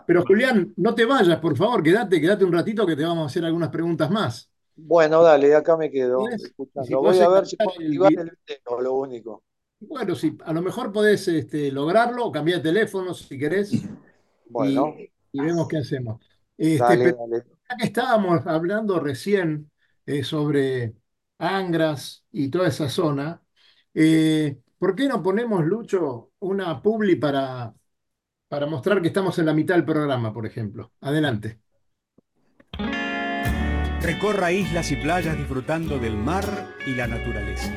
[0.08, 3.26] Pero Julián, no te vayas, por favor, quédate, quédate un ratito que te vamos a
[3.28, 4.50] hacer algunas preguntas más.
[4.76, 6.20] Bueno, dale, acá me quedo.
[6.20, 9.44] voy a ver si puedo activar el, video, lo único.
[9.80, 13.72] Bueno, sí, a lo mejor podés este, lograrlo cambiar de teléfono si querés.
[14.48, 14.96] Bueno.
[15.32, 16.22] Y, vemos qué hacemos.
[16.58, 17.16] Este, dale,
[17.70, 19.72] Ya que estábamos hablando recién
[20.06, 20.96] eh, sobre
[21.40, 23.42] Angras y toda esa zona,
[23.94, 27.74] eh, ¿por qué no ponemos, Lucho, una publi para,
[28.48, 30.94] para mostrar que estamos en la mitad del programa, por ejemplo?
[31.02, 31.60] Adelante.
[34.02, 36.46] Recorra islas y playas disfrutando del mar
[36.86, 37.74] y la naturaleza.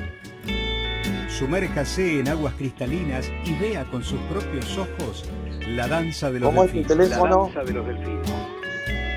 [1.29, 5.25] Sumérjase en aguas cristalinas y vea con sus propios ojos
[5.67, 6.87] la danza de los delfines.
[6.87, 7.25] teléfono?
[7.55, 8.38] La danza de los delfines.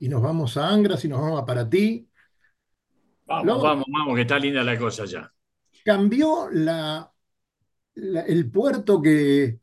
[0.00, 2.08] Y nos vamos a Angras y nos vamos a Paraty.
[3.26, 5.32] Vamos, vamos, vamos, que está linda la cosa ya.
[5.84, 7.12] Cambió la,
[7.94, 9.60] el puerto que,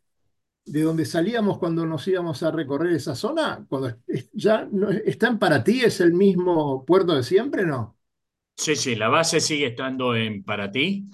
[0.65, 3.97] de donde salíamos cuando nos íbamos a recorrer esa zona, cuando
[4.34, 7.97] ya no, está en Paraty, es el mismo puerto de siempre, ¿no?
[8.56, 11.06] Sí, sí, la base sigue estando en Paraty,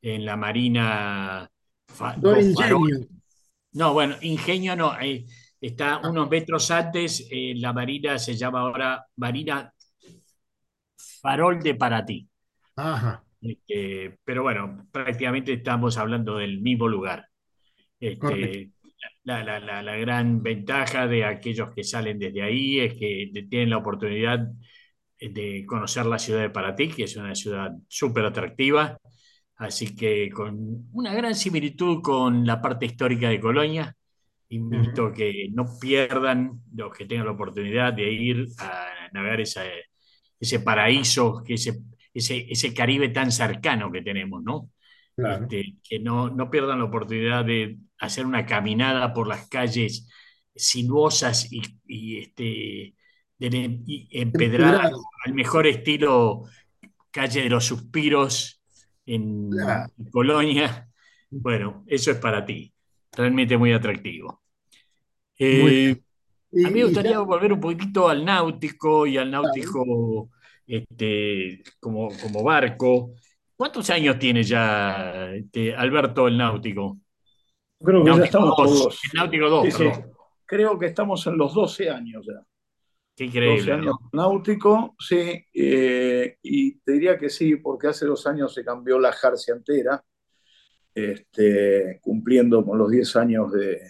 [0.00, 1.50] en la Marina.
[2.20, 3.06] no, Ingenio.
[3.72, 4.92] No, bueno, Ingenio no,
[5.62, 6.10] está ah.
[6.10, 9.72] unos metros antes, eh, la Marina se llama ahora Marina
[11.22, 12.28] Farol de Paraty.
[12.76, 13.24] Ajá.
[13.40, 17.28] Este, pero bueno, prácticamente estamos hablando del mismo lugar.
[17.98, 18.72] Este,
[19.24, 24.40] la, gran ventaja de aquellos que salen desde ahí es que tienen la oportunidad
[25.20, 28.98] de conocer la ciudad de Paraty, que es una ciudad súper atractiva,
[29.56, 33.96] así que con una gran similitud con la parte histórica de Colonia.
[34.52, 39.86] Invito que no pierdan los que tengan la oportunidad de ir a navegar ese,
[40.38, 41.80] ese paraíso, que ese,
[42.12, 44.70] ese, ese Caribe tan cercano que tenemos, ¿no?
[45.16, 50.08] Este, que no, no pierdan la oportunidad de hacer una caminada por las calles
[50.54, 52.94] sinuosas y, este,
[53.38, 54.92] empedradas
[55.24, 56.44] al mejor estilo
[57.10, 58.62] calle de los suspiros
[59.06, 59.50] en,
[60.10, 60.88] Colonia.
[61.30, 62.72] Bueno, eso es para ti.
[63.12, 64.41] Realmente muy atractivo.
[65.44, 66.00] Eh,
[66.64, 70.30] a mí me gustaría volver un poquito al náutico y al náutico
[70.66, 73.14] este, como, como barco.
[73.56, 76.98] ¿Cuántos años tiene ya este, Alberto el náutico?
[77.80, 79.74] Creo que ya estamos dos, El náutico 2,
[80.46, 82.46] Creo que estamos en los 12 años ya.
[83.16, 83.58] Qué increíble.
[83.58, 85.44] 12 años náutico, sí.
[85.52, 90.04] Eh, y te diría que sí, porque hace dos años se cambió la jarcia entera,
[90.94, 93.80] este, cumpliendo con los 10 años de,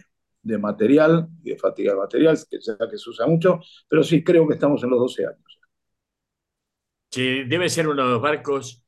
[0.43, 4.47] de material, de fatiga de material, que ya que se usa mucho, pero sí creo
[4.47, 5.61] que estamos en los 12 años.
[7.11, 8.83] Sí, debe ser uno de los barcos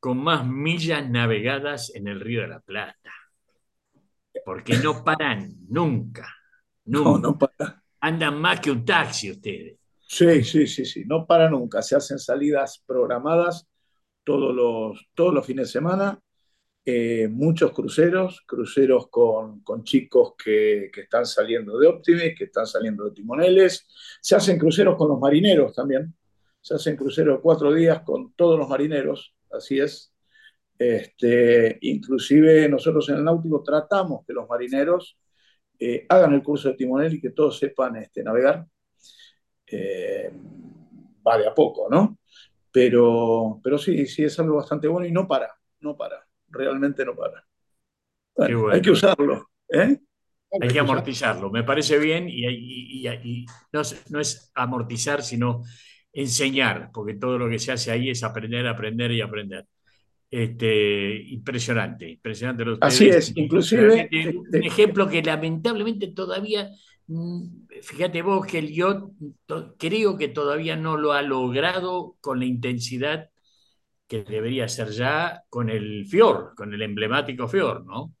[0.00, 3.12] con más millas navegadas en el Río de la Plata.
[4.44, 6.28] Porque no paran nunca.
[6.84, 7.20] nunca.
[7.20, 7.82] No, paran.
[8.00, 9.78] Andan más que un taxi ustedes.
[10.06, 11.04] Sí, sí, sí, sí.
[11.04, 11.82] No para nunca.
[11.82, 13.68] Se hacen salidas programadas
[14.24, 16.18] todos los, todos los fines de semana.
[16.90, 22.66] Eh, muchos cruceros, cruceros con, con chicos que, que, están saliendo de Optimis, que están
[22.66, 23.86] saliendo de timoneles.
[24.22, 26.14] Se hacen cruceros con los marineros también.
[26.62, 30.14] Se hacen cruceros cuatro días con todos los marineros así es.
[30.78, 35.18] Este, inclusive nosotros en el náutico tratamos que los marineros
[35.78, 38.66] eh, hagan el curso de timonel y que todos sepan este, navegar.
[39.66, 40.30] Eh,
[41.26, 42.18] va de a poco, ¿no?
[42.72, 47.14] Pero, pero sí, sí es algo bastante bueno y no para, no para, realmente no
[47.14, 47.44] para.
[48.36, 49.50] Hay que usarlo.
[49.68, 49.98] ¿eh?
[50.60, 55.62] Hay que amortizarlo, me parece bien y, no, no, es amortizar, sino
[56.12, 59.66] enseñar, porque todo lo que se hace ahí es aprender, aprender y aprender.
[60.30, 62.64] Este, impresionante, impresionante.
[62.80, 64.08] Así es, inclusive.
[64.10, 66.70] Un este, ejemplo que lamentablemente todavía,
[67.06, 69.12] mm, fíjate vos que el yo
[69.78, 73.30] creo que todavía no lo ha logrado con la intensidad
[74.08, 78.14] que debería ser ya con el Fior, con el emblemático Fior, ¿no?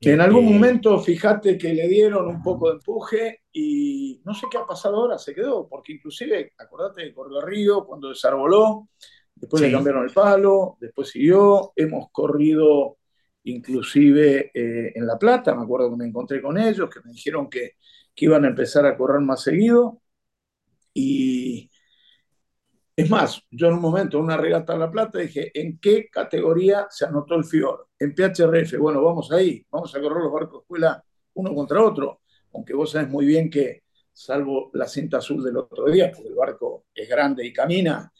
[0.00, 4.46] En algún Este, momento, fíjate que le dieron un poco de empuje y no sé
[4.50, 8.88] qué ha pasado ahora, se quedó, porque inclusive, acordate de corrió Río cuando desarboló,
[9.34, 12.98] después le cambiaron el palo, después siguió, hemos corrido
[13.44, 17.48] inclusive eh, en La Plata, me acuerdo que me encontré con ellos, que me dijeron
[17.48, 17.72] que,
[18.14, 20.02] que iban a empezar a correr más seguido
[20.92, 21.70] y
[22.96, 26.08] es más, yo en un momento, en una regata en La Plata, dije, ¿en qué
[26.08, 27.88] categoría se anotó el FIOR?
[27.98, 31.02] En PHRF, bueno, vamos ahí, vamos a correr los barcos escuela
[31.34, 32.20] uno contra otro,
[32.52, 33.84] aunque vos sabés muy bien que,
[34.14, 38.10] salvo la cinta azul del otro día, porque el barco es grande y camina,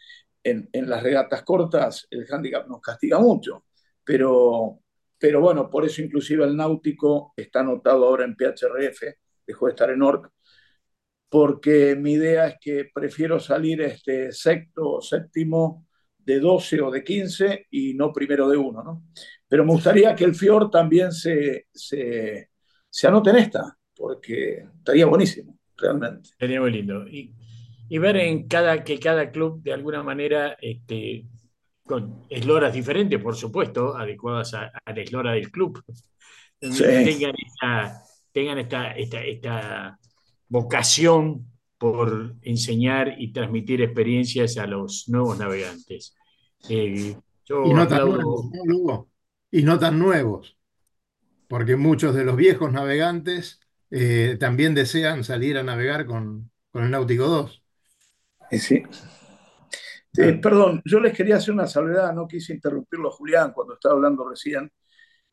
[0.42, 3.64] en, en las regatas cortas el handicap nos castiga mucho,
[4.02, 4.80] pero,
[5.18, 9.02] pero bueno, por eso inclusive el náutico está anotado ahora en PHRF,
[9.46, 10.30] dejó de estar en ORC,
[11.34, 15.84] porque mi idea es que prefiero salir este sexto o séptimo
[16.16, 19.02] de 12 o de 15 y no primero de uno, ¿no?
[19.48, 22.50] Pero me gustaría que el Fior también se, se,
[22.88, 26.30] se anote en esta, porque estaría buenísimo, realmente.
[26.38, 27.04] Sería muy lindo.
[27.08, 27.34] Y,
[27.88, 31.26] y ver en cada, que cada club de alguna manera, este,
[31.84, 35.82] con esloras diferentes, por supuesto, adecuadas a, a la eslora del club,
[36.60, 36.84] Sí.
[36.84, 39.98] tengan esta, tengan esta, esta, esta
[40.54, 46.14] vocación por enseñar y transmitir experiencias a los nuevos navegantes.
[46.68, 49.10] Eh, yo Y no tan nuevos, ¿no, Lugo?
[49.50, 50.56] Y no tan nuevos,
[51.48, 53.58] porque muchos de los viejos navegantes
[53.90, 57.62] eh, también desean salir a navegar con, con el Náutico 2.
[58.52, 58.82] Y sí.
[60.16, 63.96] Eh, perdón, yo les quería hacer una salvedad, no quise interrumpirlo a Julián cuando estaba
[63.96, 64.70] hablando recién.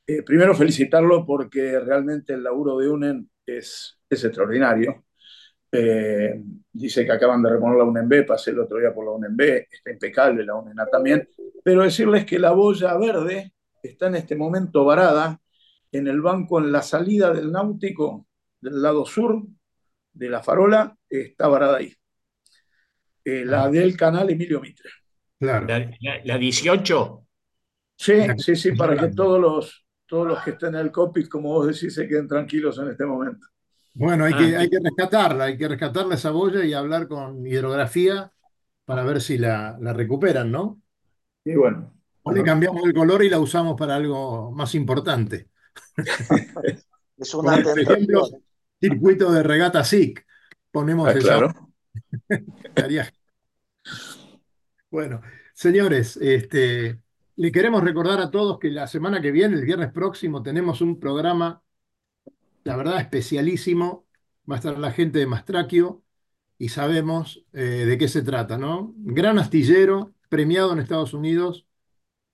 [0.07, 5.05] Eh, primero felicitarlo porque realmente el laburo de UNEN es, es extraordinario.
[5.71, 6.41] Eh,
[6.71, 9.91] dice que acaban de reponer la UNENB, pasé el otro día por la UNENB, está
[9.91, 11.27] impecable la UNENA también,
[11.63, 15.39] pero decirles que la boya verde está en este momento varada
[15.91, 18.27] en el banco en la salida del náutico
[18.59, 19.41] del lado sur
[20.13, 21.93] de la farola, está varada ahí.
[23.23, 24.89] Eh, la del canal Emilio Mitre.
[25.39, 25.67] Claro.
[25.67, 27.25] la, la- la 18.
[27.95, 31.49] Sí, sí, sí, para que todos los, todos los que estén en el cockpit, como
[31.49, 33.47] vos decís, se queden tranquilos en este momento.
[33.93, 34.69] Bueno, hay Ah, que, hay sí.
[34.69, 38.31] que rescatarla, hay que rescatarla esa boya y hablar con hidrografía
[38.85, 40.81] para ver si la, la recuperan, ¿no?
[41.43, 45.49] Y bueno, O le cambiamos el color y la usamos para algo más importante.
[47.17, 48.43] Es una Por ejemplo, tentación.
[48.79, 50.25] circuito de regata SIC.
[50.71, 51.53] Ponemos ah, esa claro.
[52.63, 53.11] Estaría-
[54.89, 55.21] Bueno,
[55.53, 57.01] señores, este,
[57.37, 60.99] le queremos recordar a todos que la semana que viene, el viernes próximo, tenemos un
[60.99, 61.61] programa,
[62.63, 64.05] la verdad, especialísimo.
[64.49, 66.03] Va a estar la gente de Mastraquio
[66.57, 68.93] y sabemos eh, de qué se trata, ¿no?
[68.97, 71.67] Gran astillero, premiado en Estados Unidos,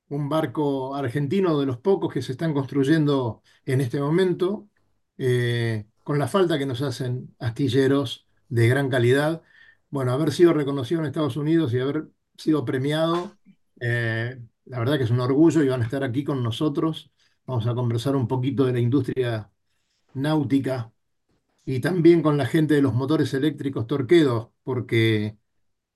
[0.10, 4.70] un barco argentino de los pocos que se están construyendo en este momento,
[5.18, 9.44] eh, con la falta que nos hacen astilleros de gran calidad.
[9.90, 13.38] Bueno, haber sido reconocido en Estados Unidos y haber sido premiado,
[13.80, 17.12] eh, la verdad que es un orgullo y van a estar aquí con nosotros.
[17.46, 19.50] Vamos a conversar un poquito de la industria
[20.18, 20.94] náutica
[21.66, 25.38] y también con la gente de los motores eléctricos Torquedo, porque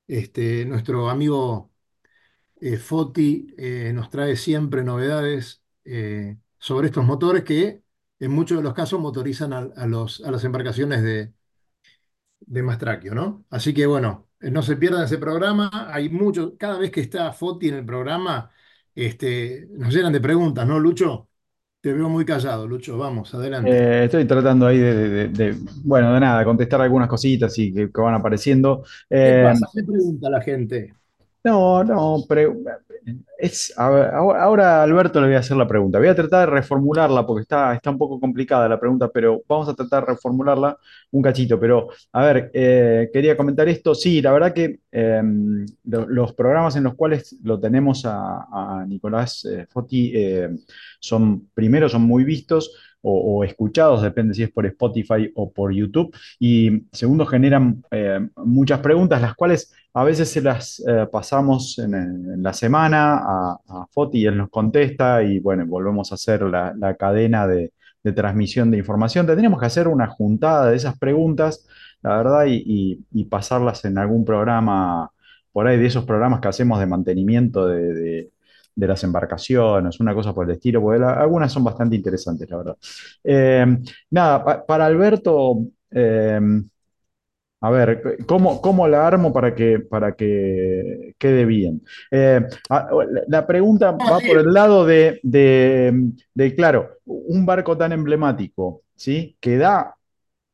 [0.08, 1.72] este, nuestro amigo
[2.62, 7.84] eh, Foti eh, nos trae siempre novedades eh, sobre estos motores que
[8.20, 11.34] en muchos de los casos motorizan a, los, a las embarcaciones de,
[12.42, 13.46] de Mastraquio, ¿no?
[13.50, 15.70] Así que bueno, no se pierdan ese programa.
[15.94, 18.52] Hay muchos, cada vez que está Foti en el programa,
[18.96, 21.30] este, nos llenan de preguntas, ¿no, Lucho?
[21.82, 22.98] Te veo muy callado, Lucho.
[22.98, 23.84] Vamos, adelante.
[23.84, 27.92] Eh, estoy tratando ahí de, de- de- bueno, de nada, contestar algunas cositas y que,
[27.92, 28.84] que van apareciendo.
[29.24, 29.68] ¿Qué Eh, pasa?
[29.74, 30.94] ¿Qué pregunta la gente?
[31.44, 32.56] No, no, pero
[33.40, 35.98] es, ver, ahora, Alberto le voy a hacer la pregunta.
[36.00, 39.68] Voy a tratar de reformularla porque está, está un poco complicada la pregunta, pero vamos
[39.70, 40.78] a tratar de reformularla
[41.12, 41.60] un cachito.
[41.60, 43.96] Pero, a ver, eh, quería comentar esto.
[43.96, 44.80] Sí, la verdad que
[45.86, 48.46] lo- los programas en los cuales lo tenemos a,
[48.82, 50.50] a Nicolás eh, Foti eh,
[51.00, 52.72] son, primero, son muy vistos.
[53.04, 56.16] O, escuchados, depende si es por Spotify o por YouTube.
[56.40, 62.42] Y segundo, generan eh, muchas preguntas, las cuales a veces se las eh, pasamos en,
[62.44, 63.58] la semana a,
[63.92, 67.74] Foti y él nos contesta y bueno, volvemos a hacer la, la cadena de,
[68.04, 69.26] de transmisión de información.
[69.26, 71.68] Tendríamos que hacer una juntada de esas preguntas,
[72.02, 75.12] la verdad, y, y- y pasarlas en algún programa,
[75.52, 78.32] por ahí de esos programas que hacemos de mantenimiento de, de-
[78.76, 82.58] de las embarcaciones, una cosa por el estilo, porque la- algunas son bastante interesantes, la
[82.58, 82.78] verdad.
[83.24, 83.66] Eh,
[84.12, 85.58] nada, pa- para Alberto...
[85.92, 86.40] eh,
[87.64, 91.84] A ver, ¿cómo, cómo la armo para que, para que quede bien?
[92.10, 92.88] Eh, la
[93.28, 99.38] la pregunta va por el lado de, de- de, claro, un barco tan emblemático, ¿sí?
[99.40, 99.96] Que da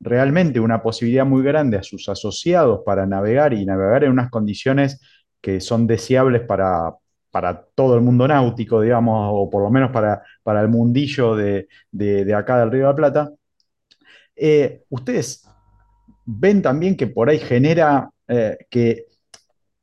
[0.02, 5.00] realmente una posibilidad muy grande a sus asociados para navegar y navegar en unas condiciones
[5.42, 6.94] que son deseables para,
[7.38, 11.68] para todo el mundo náutico, digamos, o por lo menos para, para el mundillo de,
[11.92, 13.32] de- acá del Río de la Plata.
[14.36, 15.48] Eh, ¿ustedes
[16.26, 19.06] ven también que por ahí genera eh, que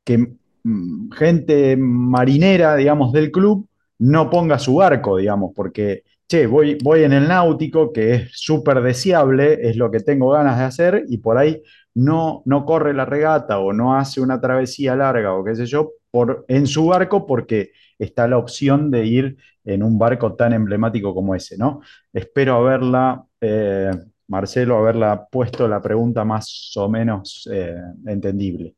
[0.03, 0.17] que
[0.63, 3.67] mm, gente marinera, digamos, del club
[3.99, 8.81] no ponga su barco, digamos, porque, che, voy, voy en el náutico, que es súper
[8.81, 11.61] deseable, es lo que tengo ganas de hacer, y por ahí
[11.95, 15.91] no, no corre la regata o no hace una travesía larga o qué sé yo,
[16.15, 21.13] por, en su barco porque está la opción de ir en un barco tan emblemático
[21.13, 21.81] como ese, ¿no?
[22.13, 23.91] Espero haberla, eh,
[24.29, 28.75] Marcelo, haberla puesto la pregunta más o menos eh, entendible.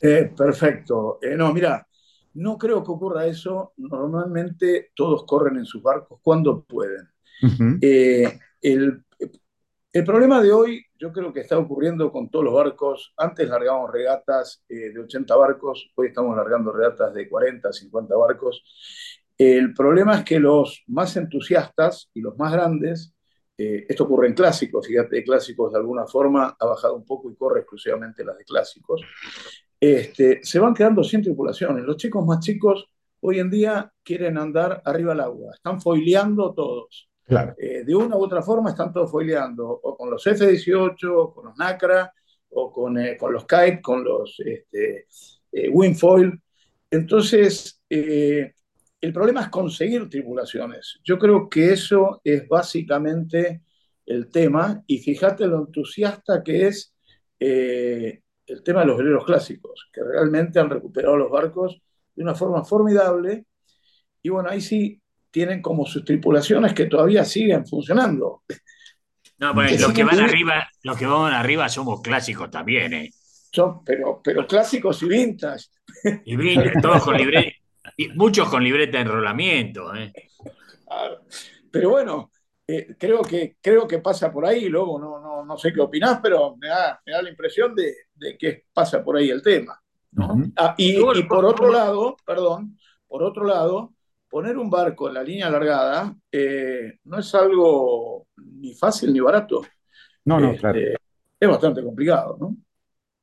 [0.00, 1.18] Eh, perfecto.
[1.36, 1.84] No, mira,
[2.34, 3.72] no creo que ocurra eso.
[3.78, 7.08] Normalmente todos corren en sus barcos cuando pueden.
[7.80, 9.02] Eh, el,
[9.92, 13.12] el problema de hoy, yo creo que está ocurriendo con todos los barcos.
[13.16, 18.64] Antes largábamos regatas eh, de 80 barcos, hoy estamos largando regatas de 40, 50 barcos.
[19.36, 23.14] El problema es que los más entusiastas y los más grandes,
[23.58, 27.36] eh, esto ocurre en clásicos, fíjate, clásicos de alguna forma ha bajado un poco y
[27.36, 29.02] corre exclusivamente las de clásicos,
[29.78, 31.84] este, se van quedando sin tripulaciones.
[31.84, 32.88] Los chicos más chicos
[33.20, 37.11] hoy en día quieren andar arriba del agua, están foileando todos.
[37.32, 37.54] Claro.
[37.58, 41.46] Eh, de una u otra forma están todos foileando, o con los F-18, o con
[41.46, 42.12] los NACRA,
[42.50, 45.06] o con, eh, con los Kite, con los este,
[45.52, 46.38] eh, Wingfoil.
[46.90, 48.52] Entonces, eh,
[49.00, 51.00] el problema es conseguir tripulaciones.
[51.02, 53.62] Yo creo que eso es básicamente
[54.04, 56.94] el tema, y fíjate lo entusiasta que es
[57.38, 61.80] el tema de los veleros clásicos, que realmente han recuperado los barcos
[62.14, 63.46] de una forma formidable,
[64.22, 65.01] y bueno, ahí sí
[65.32, 68.42] tienen como sus tripulaciones que todavía siguen funcionando.
[69.38, 73.10] No, Que los que van arriba, los que van arriba somos clásicos también, ¿eh?
[73.52, 75.66] son, pero, pero clásicos y vintage.
[76.24, 77.50] Y brin- todos con libreta,
[77.96, 80.12] y muchos con libreta de enrolamiento, ¿eh?
[80.86, 81.22] Claro.
[81.70, 82.30] Pero bueno,
[82.66, 86.20] eh, creo, que, creo que pasa por ahí, luego no, no, no sé qué opinás,
[86.22, 89.78] pero me da, me da la impresión de, de que pasa por ahí el tema.
[90.56, 92.78] Ah, y, por- otro lado, perdón,
[93.08, 93.94] por otro lado,
[94.32, 99.60] poner un barco en la línea alargada eh, no es algo ni fácil ni barato.
[100.24, 100.78] No, no, Este, claro.
[101.38, 102.56] Es bastante complicado, ¿no?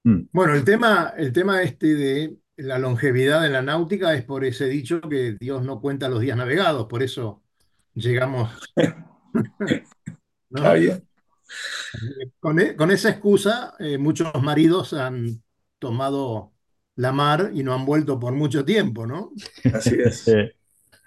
[0.03, 0.27] Mm.
[0.31, 4.67] Bueno, el tema, el tema este de la longevidad de la náutica es por ese
[4.67, 7.41] dicho que Dios no cuenta los días navegados, por eso
[7.95, 10.57] llegamos, ¿no?
[10.57, 11.07] Está bien.
[12.39, 15.41] Con, e- con esa excusa, eh, muchos maridos han
[15.79, 16.53] tomado
[16.97, 19.31] la mar y no han vuelto por mucho tiempo, ¿no?
[19.73, 20.29] Así es.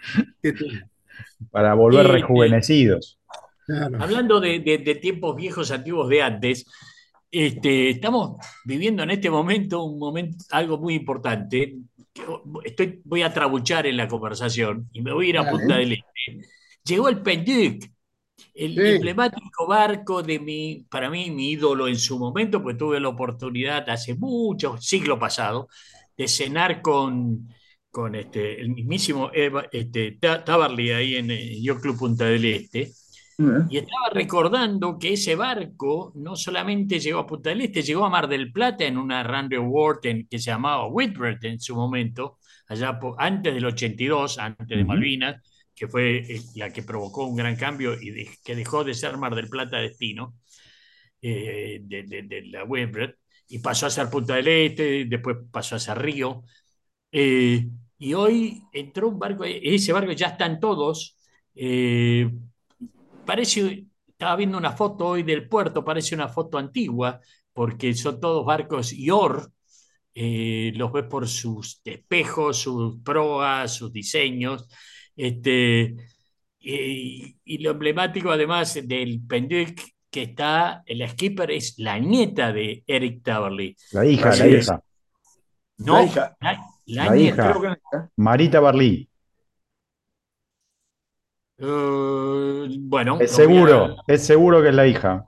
[1.50, 3.18] Para volver Y- rejuvenecidos.
[3.66, 4.02] Claro.
[4.02, 6.66] Hablando de, de- de tiempos viejos, antiguos de antes,
[7.30, 11.76] este, estamos viviendo en este momento un momento, algo muy importante.
[12.64, 15.58] Estoy, voy a trabuchar en la conversación y me voy a ir a Dale.
[15.58, 16.48] Punta del Este.
[16.84, 17.84] Llegó el Penduc,
[18.54, 18.80] el Sí.
[18.80, 23.88] emblemático barco de mi, para mí, mi ídolo en su momento, pues tuve la oportunidad
[23.88, 25.68] hace mucho, siglo pasado,
[26.18, 27.48] de cenar con,
[27.92, 32.44] con este, el mismísimo Eva- este, Ta- Tabarly ahí en el Yacht Club Punta del
[32.46, 32.92] Este.
[33.70, 38.10] Y estaba recordando que ese barco no solamente llegó a Punta del Este, llegó a
[38.10, 39.56] Mar del Plata en una Randy
[40.04, 42.38] en- que se llamaba Whitbread en su momento,
[42.68, 44.84] allá antes del 82, antes de.
[44.84, 45.42] Malvinas,
[45.74, 49.16] que fue eh, la que provocó un gran cambio y de- que dejó de ser
[49.18, 50.34] Mar del Plata destino
[51.22, 53.10] eh, de, de- de la Whitbread
[53.48, 56.44] y pasó a ser Punta del Este, después pasó a ser Río.
[57.12, 57.68] Eh,
[58.02, 61.16] y hoy entró un barco, ese barco ya están todos.
[61.54, 62.30] eh,
[63.24, 67.20] parece, estaba viendo una foto hoy del puerto, parece una foto antigua,
[67.52, 69.50] porque son todos barcos IOR,
[70.14, 74.68] eh, los ves por sus espejos, sus proas, sus diseños.
[75.16, 75.96] Este,
[76.60, 82.84] y, y lo emblemático además del Penduic que está, la skipper es la nieta de
[82.86, 83.76] Eric Tabarly.
[83.92, 84.74] La hija, Así la es.
[84.74, 84.82] hija.
[85.78, 86.36] No, La hija.
[86.40, 87.52] la, la hija.
[87.52, 87.98] Creo que.
[88.16, 89.08] Marita Barlí.
[91.58, 95.24] Eh, bueno, Es a- seguro, es seguro que es la hija.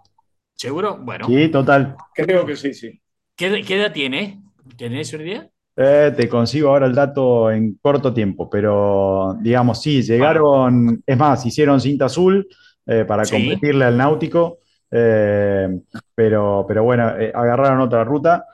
[0.54, 0.98] ¿Seguro?
[1.00, 1.26] Bueno.
[1.26, 1.96] Sí, total.
[2.14, 3.00] creo que sí, sí.
[3.36, 4.42] ¿Qué, qué edad tiene?
[4.76, 5.50] ¿Tenés una idea?
[5.76, 11.44] Eh, te consigo ahora el dato en corto tiempo, pero digamos, sí, llegaron, es más,
[11.46, 12.46] hicieron cinta azul
[12.86, 13.32] eh, para Sí.
[13.34, 14.58] competirle al náutico
[14.96, 15.68] eh,
[16.14, 18.46] pero, pero bueno, eh, agarraron otra ruta.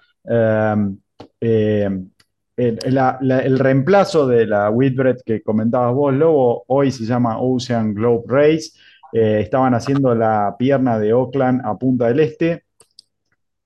[2.61, 7.38] El, la- la- el reemplazo de la Whitbread que comentabas vos, Lobo, hoy se llama
[7.40, 8.72] Ocean Globe Race.
[9.12, 12.64] Eh, estaban haciendo la pierna de Auckland a Punta del Este.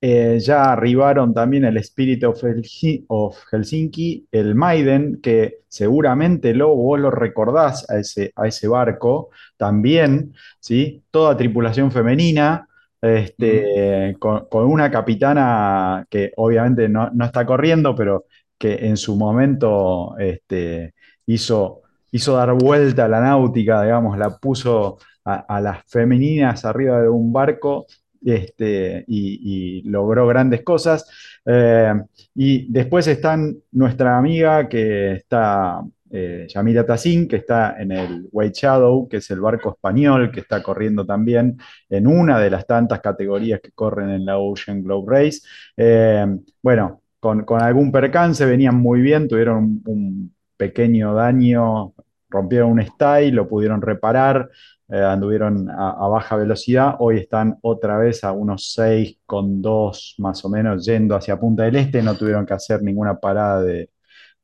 [0.00, 7.10] Eh, ya arribaron también el Spirit of Helsinki, el Maiden, que seguramente Lobo vos lo
[7.10, 11.02] recordás a ese, a ese barco también, ¿sí?
[11.10, 12.68] Toda tripulación femenina,
[13.00, 18.26] este, con, con una capitana que obviamente no, no está corriendo, pero
[18.64, 20.94] que en su momento este,
[21.26, 27.10] hizo, hizo dar vuelta a la náutica, digamos, la puso a, las femeninas arriba de
[27.10, 27.84] un barco
[28.24, 31.04] este, y, logró grandes cosas.
[31.44, 31.92] Eh,
[32.34, 38.58] y después están nuestra amiga que está, eh, Yamila Tassin, que está en el White
[38.62, 41.58] Shadow, que es el barco español que está corriendo también
[41.90, 45.40] en una de las tantas categorías que corren en la Ocean Globe Race.
[45.76, 46.24] Eh,
[46.62, 51.94] bueno, con, algún percance venían muy bien, tuvieron un, pequeño daño,
[52.28, 54.50] rompieron un style, lo pudieron reparar
[54.88, 60.84] eh, anduvieron a, baja velocidad, hoy están otra vez a unos 6,2 más o menos
[60.84, 63.62] yendo hacia Punta del Este, no tuvieron que hacer ninguna parada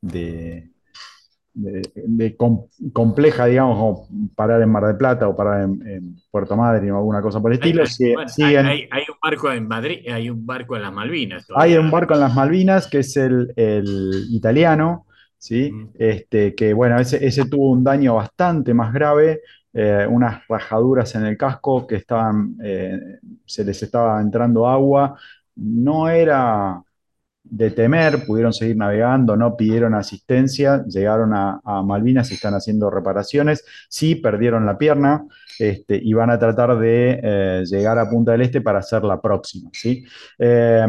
[0.00, 0.69] de-
[1.54, 3.76] de- de com- compleja, digamos,
[4.08, 7.40] como parar en Mar del Plata o parar en, en Puerto Madryn o alguna cosa
[7.40, 7.82] por el estilo.
[7.82, 10.92] hay- bueno, hay- siguen, hay- hay un barco en Madrid, hay un barco en las
[10.92, 15.06] Malvinas hay un barco en las Malvinas que es el, el italiano,
[15.38, 15.70] ¿sí?
[15.72, 15.88] Mm.
[15.98, 19.40] Este, que bueno, ese, ese tuvo un daño bastante más grave,
[19.72, 22.98] eh, unas rajaduras en el casco que estaban, eh,
[23.46, 25.16] se les estaba entrando agua.
[25.56, 26.82] No era
[27.42, 32.90] de temer, pudieron seguir navegando, no pidieron asistencia, llegaron a, a Malvinas y están haciendo
[32.90, 33.64] reparaciones.
[33.88, 35.24] Sí, perdieron la pierna
[35.58, 39.20] este, y van a tratar de eh, llegar a Punta del Este para hacer la
[39.20, 40.04] próxima, ¿sí?
[40.38, 40.86] Eh,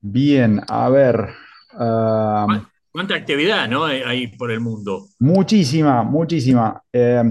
[0.00, 1.28] bien, a ver.
[1.74, 3.84] ah, ¿Cuán- ¿Cuánta actividad, no?
[3.84, 5.06] hay hay por el mundo?
[5.20, 6.82] muchísima, muchísima.
[6.92, 7.22] Eh,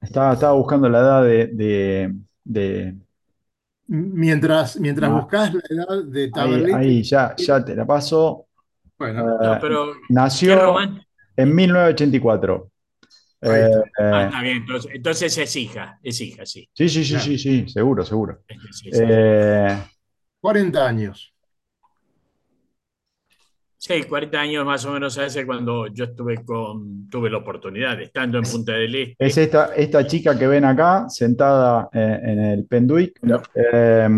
[0.00, 2.14] estaba, estaba buscando la edad de, de-
[2.44, 2.96] de-
[3.88, 5.20] Mientras, mientras No.
[5.20, 8.46] buscas la edad de ahí, Taberlite, ahí, ya, ya te la paso.
[8.98, 10.76] bueno, No, Eh, pero qué nació
[11.36, 12.70] en 1984.
[13.42, 14.18] Ahí Eh, está.
[14.18, 16.68] Ah, eh, está bien, entonces, entonces es hija, es hija, sí.
[16.74, 17.24] sí, sí, sí, Claro.
[17.24, 18.38] sí, sí, seguro, seguro.
[18.48, 18.98] Este, sí, sí.
[19.02, 19.78] Eh,
[20.40, 21.32] 40 años.
[23.86, 28.38] Sí, 40 años más o menos hace cuando yo estuve con, tuve la oportunidad, estando
[28.38, 29.24] en Punta del Este.
[29.24, 33.16] es esta, esta chica que ven acá, sentada eh, en el Penduic.
[33.22, 33.40] Mirá.
[33.54, 34.08] Eh,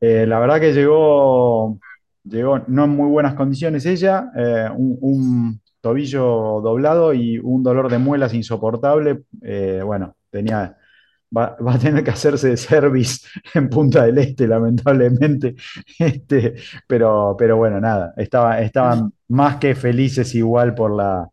[0.00, 1.78] eh, la verdad que llegó,
[2.24, 7.88] llegó no en muy buenas condiciones ella, eh, un, un tobillo doblado y un dolor
[7.88, 9.20] de muelas insoportable.
[9.84, 10.76] Bueno, tenía,
[11.36, 15.54] va, a tener que hacerse de service en Punta del Este, lamentablemente.
[15.98, 16.54] Este,
[16.86, 21.28] pero, pero bueno, nada, estaba, estaban más que felices igual por la,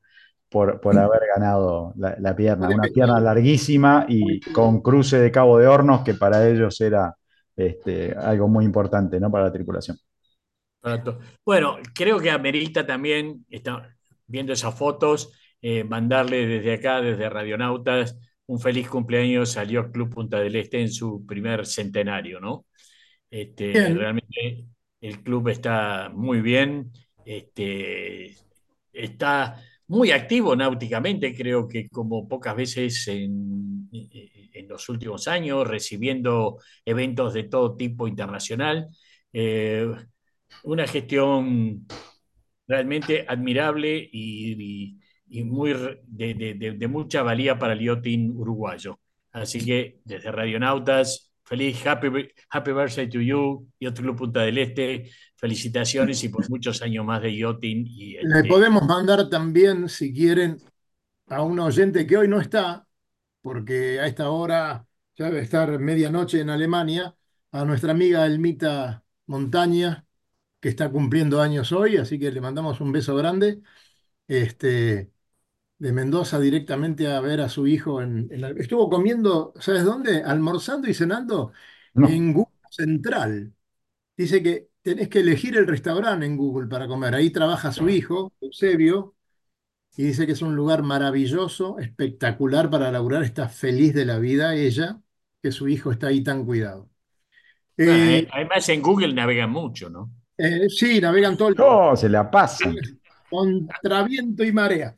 [0.50, 2.68] por, por haber ganado la, pierna.
[2.68, 7.16] Una pierna larguísima y con cruce de Cabo de Hornos, que para ellos era
[7.56, 9.32] este, algo muy importante, ¿no?
[9.32, 9.98] Para la tripulación.
[11.46, 13.96] Bueno, creo que amerita también, está
[14.28, 15.32] viendo esas fotos,
[15.62, 18.18] eh, mandarle desde acá, desde Radionautas,
[18.52, 22.66] un feliz cumpleaños al Yacht Club Punta del Este en su primer centenario, ¿no?
[23.30, 24.66] Este, realmente
[25.02, 26.92] el club está muy bien,
[27.26, 28.36] este,
[28.94, 36.58] está muy activo náuticamente, creo que como pocas veces en, en los últimos años, recibiendo
[36.86, 38.88] eventos de todo tipo internacional.
[39.34, 39.88] Eh,
[40.64, 41.86] una gestión
[42.68, 45.00] realmente admirable y, y-
[45.32, 45.74] y muy
[46.08, 49.00] de, de- de- mucha valía para el yachting uruguayo.
[49.32, 52.08] Así que desde Radionautas, feliz happy,
[52.50, 57.22] happy birthday to you, Yacht Club Punta del Este, felicitaciones y por muchos años más
[57.22, 57.86] de yachting.
[57.88, 60.58] Y, Le este, podemos mandar también, si quieren,
[61.28, 62.88] a un oyente que hoy no está,
[63.42, 64.86] porque a esta hora
[65.18, 67.16] ya debe estar medianoche en Alemania,
[67.52, 70.06] a nuestra amiga Elmita Montaña,
[70.60, 73.62] que está cumpliendo años hoy, así que le mandamos un beso grande.
[74.28, 75.12] Este,
[75.82, 80.24] de Mendoza directamente a ver a su hijo en, en la- estuvo comiendo, ¿sabes dónde?
[80.24, 81.54] Almorzando y cenando
[81.96, 82.10] No.
[82.10, 83.54] en Google Central.
[84.18, 87.16] Dice que tenés que elegir el restaurante en Google para comer.
[87.16, 89.16] Ahí trabaja su hijo, Eusebio,
[89.98, 93.24] y dice que es un lugar maravilloso, espectacular para laburar.
[93.24, 95.02] Está feliz de la vida ella,
[95.44, 96.90] que su hijo está ahí tan cuidado.
[97.84, 100.12] bueno, Eh, eh, además en Google navegan mucho, ¿no?
[100.38, 101.56] eh, sí, navegan todo el.
[101.58, 102.76] Oh, se la pasan.
[103.30, 104.96] Contra viento y marea.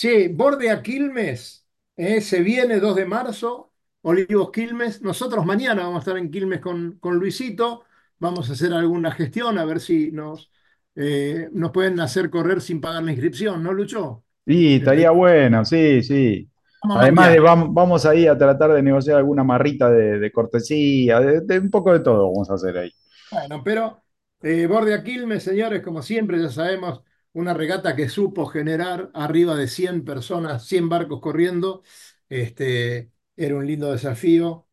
[0.00, 3.72] Che, borde a Quilmes, eh, se viene 2 de marzo,
[4.02, 5.02] Olivos Quilmes.
[5.02, 7.84] Nosotros mañana vamos a estar en Quilmes con, con Luisito.
[8.18, 10.50] Vamos a hacer alguna gestión a ver si nos,
[10.94, 14.24] eh, nos pueden hacer correr sin pagar la inscripción, ¿no, Lucho?
[14.46, 16.50] Sí, estaría bueno, sí, sí.
[16.82, 17.40] Vamos Además de, mañana.
[17.40, 21.70] vam- vamos ahí a tratar de negociar alguna marrita de, de cortesía, de, de un
[21.70, 22.90] poco de todo vamos a hacer ahí.
[23.30, 24.02] Bueno, pero
[24.42, 27.02] eh, Borde Quilmes, señores, como siempre, ya sabemos,
[27.32, 31.82] una regata que supo generar arriba de 100 personas, 100 barcos corriendo.
[32.28, 34.66] Este, era un lindo desafío.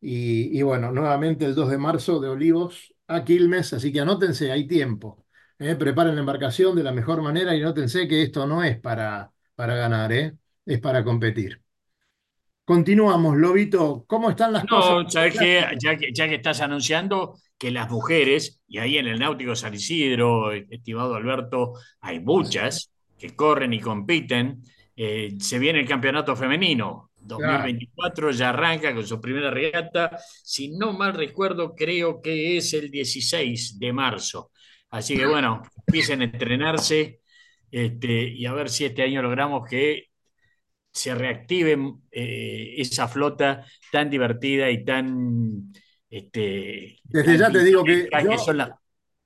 [0.00, 4.50] Y, y bueno, nuevamente el 2 de marzo de Olivos a Quilmes, así que anótense,
[4.50, 5.26] hay tiempo.
[5.58, 5.76] ¿eh?
[5.76, 9.76] Preparen la embarcación de la mejor manera y anótense que esto no es para, para
[9.76, 10.36] ganar, ¿eh?
[10.66, 11.62] Es para competir.
[12.64, 14.04] Continuamos, Lobito.
[14.06, 14.90] ¿Cómo están las cosas?
[14.90, 20.50] No, ya que estás anunciando que las mujeres, y ahí en el Náutico San Isidro,
[20.50, 24.62] estimado Alberto, hay muchas que corren y compiten.
[24.96, 27.12] Eh, se viene el campeonato femenino.
[27.20, 30.18] 2024 ya arranca con su primera regata.
[30.42, 34.50] Si no mal recuerdo, creo que es el 16 de marzo.
[34.90, 37.20] Así que bueno, empiecen a entrenarse
[37.70, 40.06] este, y a ver si este año logramos que
[40.90, 41.78] se reactive
[42.10, 45.72] eh, esa flota tan divertida y tan
[46.12, 48.70] este, Desde ya te digo que pintoresca yo, son las-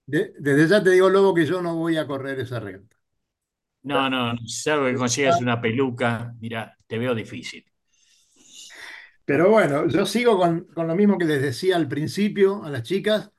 [0.07, 2.97] de- desde ya te digo, Lobo, que yo no voy a correr esa regata.
[3.85, 7.65] No, no, salvo que consigas una peluca, mira, te veo difícil.
[9.25, 12.83] Pero bueno, yo sigo con, con lo mismo que les decía al principio a las
[12.83, 13.31] chicas.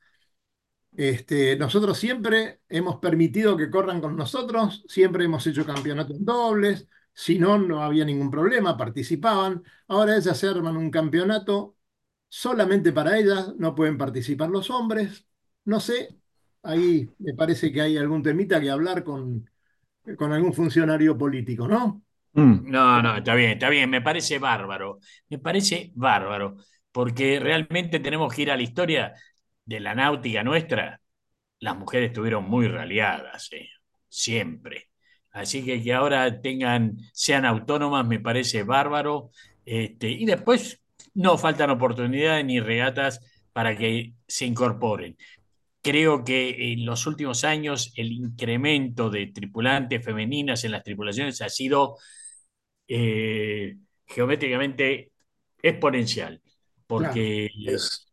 [0.95, 6.87] Este, nosotros siempre hemos permitido que corran con nosotros, siempre hemos hecho campeonato en dobles,
[7.13, 9.63] si no, no había ningún problema, participaban.
[9.87, 11.76] Ahora ellas se arman un campeonato
[12.29, 15.25] solamente para ellas, no pueden participar los hombres.
[15.65, 16.09] No sé,
[16.63, 19.49] ahí me parece que hay algún temita que hablar con,
[20.17, 22.03] con algún funcionario político, ¿no?
[22.33, 22.69] Mm.
[22.69, 24.99] No, no, está bien, está bien, me parece bárbaro,
[25.29, 26.57] me parece bárbaro,
[26.91, 29.13] porque realmente tenemos que ir a la historia
[29.65, 31.01] de la náutica nuestra.
[31.59, 33.69] Las mujeres estuvieron muy raleadas, eh,
[34.07, 34.89] siempre.
[35.31, 39.31] Así que que ahora tengan, sean autónomas, me parece bárbaro.
[39.65, 40.81] Este, y después
[41.17, 43.19] no faltan oportunidades ni regatas
[43.53, 45.17] para que se incorporen.
[45.81, 51.49] Creo que en los últimos años el incremento de tripulantes femeninas en las tripulaciones ha
[51.49, 51.97] sido
[52.87, 55.11] eh, geométricamente
[55.61, 56.53] exponencial, Claro.
[56.87, 58.07] porque Es,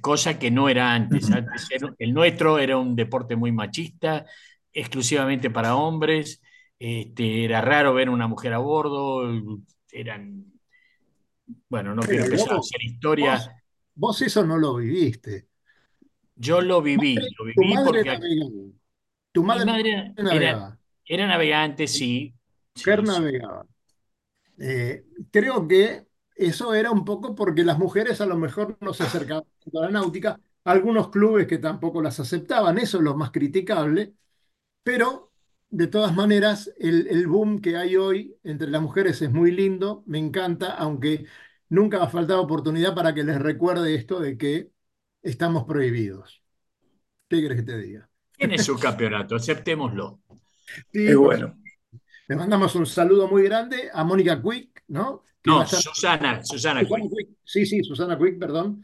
[0.00, 1.30] cosa que no era antes.
[1.30, 4.26] Antes era- el nuestro era un deporte muy machista,
[4.72, 6.42] exclusivamente para hombres.
[6.78, 9.22] Este, era raro ver una mujer a bordo.
[9.90, 10.44] Eran,
[11.68, 12.82] bueno, no quiero empezar a Lobo, hacer
[13.16, 13.62] vos, historia.
[13.94, 15.48] vos eso no lo viviste.
[16.34, 18.72] Yo lo Tu viví, madre, lo tu viví madre porque navegaba.
[19.32, 20.78] Tu madre madre era, navegaba.
[21.04, 22.34] era navegante, sí,
[22.74, 23.66] Mujer sí, navegaba.
[24.58, 29.04] Eh, creo que eso era un poco porque las mujeres a lo mejor no se
[29.04, 29.44] acercaban
[29.74, 34.14] a la náutica, algunos clubes que tampoco las aceptaban, eso es lo más criticable,
[34.82, 35.25] pero
[35.70, 40.02] de todas maneras el, el boom que hay hoy entre las mujeres es muy lindo,
[40.06, 41.26] me encanta, aunque
[41.68, 44.70] nunca va a faltar oportunidad para que les recuerde esto de que
[45.22, 46.42] estamos prohibidos.
[47.28, 48.08] ¿Qué quieres que te diga?
[48.36, 50.20] Tiene su campeonato, aceptémoslo.
[50.92, 51.56] Sí, es bueno.
[52.28, 55.22] Le mandamos un saludo muy grande a Mónica Quick, ¿no?
[55.44, 55.80] No, estar.
[55.80, 57.10] Susana, Susana Susana Quick.
[57.10, 57.28] Quick.
[57.44, 58.82] Sí, sí, Susana Quick, perdón.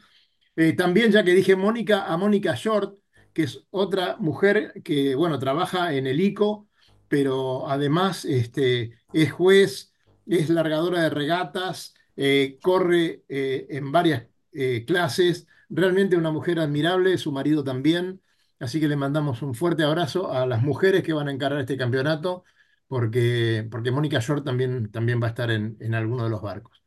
[0.55, 2.99] Eh, también, ya que dije Mónica, a Mónica Short,
[3.33, 6.69] que es otra mujer que, bueno, trabaja en el ICO,
[7.13, 9.93] pero además este, es juez,
[10.27, 17.19] es largadora de regatas, eh, corre eh, en varias eh, clases, realmente una mujer admirable,
[17.19, 18.23] su marido también.
[18.61, 21.77] Así que le mandamos un fuerte abrazo a las mujeres que van a encarar este
[21.77, 22.45] campeonato,
[22.89, 26.83] porque, porque Mónica Short también, también va a estar en, en alguno de los barcos.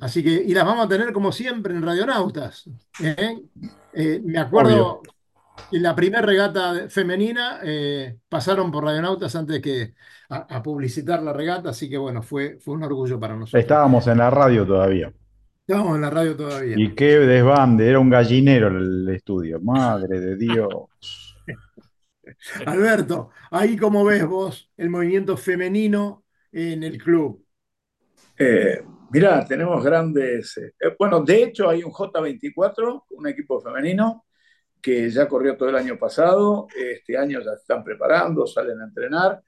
[0.00, 2.68] Así que, y las vamos a tener como siempre en Radionautas.
[3.00, 5.00] me Obvio.
[5.70, 9.94] En la primera regata femenina eh, pasaron por Radionautas antes que
[10.28, 13.60] a, a publicitar la regata, así que bueno, fue, fue un orgullo para nosotros.
[13.62, 15.12] Estábamos en la radio todavía.
[15.66, 16.76] Estábamos en la radio todavía.
[16.76, 19.60] Y qué desbande, era un gallinero el estudio.
[19.60, 20.70] Madre de Dios.
[22.66, 27.44] Alberto, ahí como ves vos el movimiento femenino en el club.
[28.38, 30.56] Eh, mirá, tenemos grandes.
[30.58, 34.24] eh, eh, bueno, de hecho, hay un J24, un equipo femenino,
[34.82, 36.68] que ya corrió todo el año pasado.
[36.76, 39.42] Este año ya están preparando, salen a entrenar.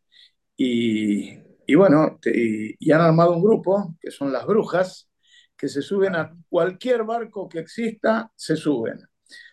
[0.57, 1.33] Y,
[1.67, 5.11] y bueno, te- y, y han armado un grupo, que son las brujas,
[5.57, 9.01] que se suben a cualquier barco que exista, se suben.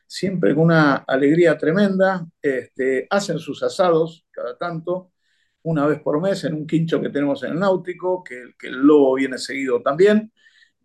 [0.07, 2.25] Siempre con una alegría tremenda.
[2.41, 5.11] Este, hacen sus asados cada tanto
[5.63, 8.77] una vez por mes en un quincho que tenemos en el náutico, que, que el
[8.79, 10.31] lobo viene seguido también.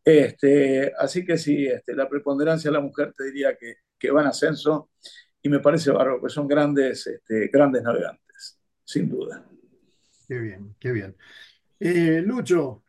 [0.07, 4.23] Este, así que sí, este, la preponderancia de la mujer te diría que, que va
[4.23, 4.91] en ascenso
[5.43, 9.45] y me parece bárbaro, que son grandes, este, grandes navegantes, sin duda.
[10.29, 11.17] Qué bien, qué bien.
[11.81, 12.85] Eh, Lucho,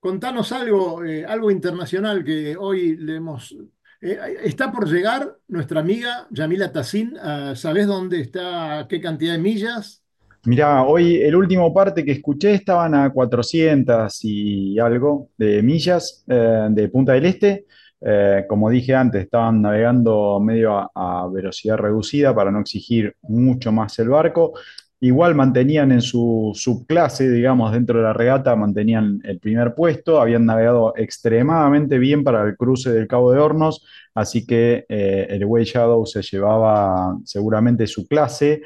[0.00, 3.56] contanos algo, eh, algo internacional que hoy le hemos...
[4.02, 7.16] eh, está por llegar nuestra amiga Yamila Tassin.
[7.20, 9.99] ah, ¿sabés dónde está, qué cantidad de millas?
[10.44, 16.66] Mirá, hoy el último parte que escuché estaban a 400 y algo de millas eh,
[16.70, 17.66] de Punta del Este.
[18.00, 23.98] Eh, como dije antes, estaban navegando medio a, velocidad reducida para no exigir mucho más
[23.98, 24.54] el barco.
[25.00, 30.46] Igual mantenían en su subclase, digamos, dentro de la regata, mantenían el primer puesto, habían
[30.46, 33.84] navegado extremadamente bien para el cruce del Cabo de Hornos,
[34.14, 38.62] así que eh, el Way Shadow se llevaba seguramente su clase.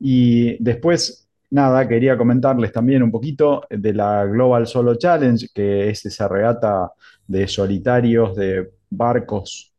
[0.00, 6.06] Y después, nada, quería comentarles también un poquito de la Global Solo Challenge, que es
[6.06, 6.92] esa regata
[7.26, 9.72] de solitarios, de barcos,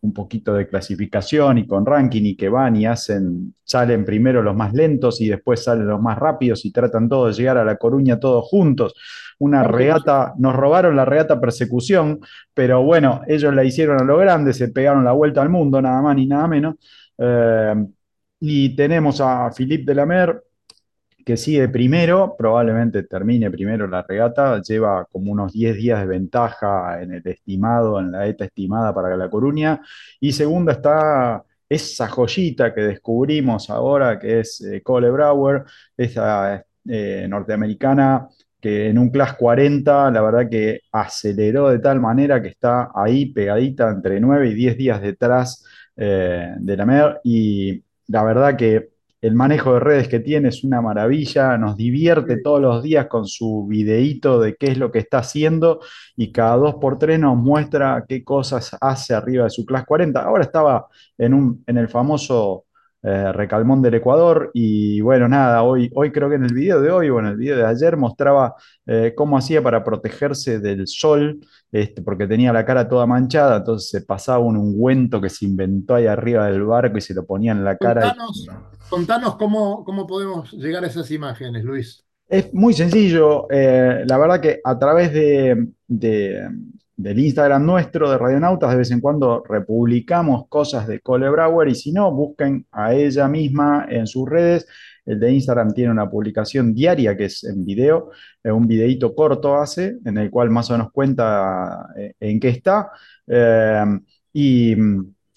[0.00, 4.54] un poquito de clasificación y con ranking y que van y hacen, salen primero los
[4.54, 7.76] más lentos y después salen los más rápidos y tratan todos de llegar a La
[7.76, 8.94] Coruña todos juntos.
[9.38, 12.20] Una regata, nos robaron la regata persecución,
[12.54, 16.00] pero bueno, ellos la hicieron a lo grande, se pegaron la vuelta al mundo, nada
[16.00, 16.76] más ni nada menos.
[17.18, 17.74] Eh,
[18.40, 20.42] y tenemos a Philippe Delamer,
[21.24, 27.02] que sigue primero, probablemente termine primero la regata, lleva como unos 10 días de ventaja
[27.02, 29.80] en el estimado, en la ETA estimada para La Coruña,
[30.20, 35.64] y segunda está esa joyita que descubrimos ahora, que es eh, Cole Brower,
[35.96, 38.28] esa eh, norteamericana
[38.60, 43.26] que en un Class 40, la verdad que aceleró de tal manera que está ahí
[43.26, 45.64] pegadita entre 9 y 10 días detrás
[45.96, 48.90] eh, de la MER, y la verdad que
[49.22, 53.26] el manejo de redes que tiene es una maravilla, nos divierte todos los días con
[53.26, 55.80] su videíto de qué es lo que está haciendo
[56.16, 60.22] y cada dos por tres nos muestra qué cosas hace arriba de su Class 40.
[60.22, 60.86] Ahora estaba
[61.18, 62.65] en, un, en el famoso
[63.08, 66.90] eh, recalmón del Ecuador y bueno, nada, hoy, hoy creo que en el video de
[66.90, 71.38] hoy o en el video de ayer mostraba eh, cómo hacía para protegerse del sol,
[71.70, 75.94] este, porque tenía la cara toda manchada, entonces se pasaba un ungüento que se inventó
[75.94, 78.00] ahí arriba del barco y se lo ponía en la cara.
[78.00, 78.48] Contanos,
[78.90, 82.04] contanos cómo, cómo podemos llegar a esas imágenes, Luis.
[82.28, 86.48] Es muy sencillo, eh, la verdad que a través de, de,
[86.96, 91.74] del Instagram nuestro de Radionautas de vez en cuando republicamos cosas de Cole Brower y
[91.74, 94.66] si no, busquen a ella misma en sus redes.
[95.04, 98.10] El de Instagram tiene una publicación diaria que es en video,
[98.42, 102.48] eh, un videíto corto hace, en el cual más o menos cuenta eh, en qué
[102.48, 102.90] está.
[103.26, 103.84] Eh,
[104.32, 104.74] y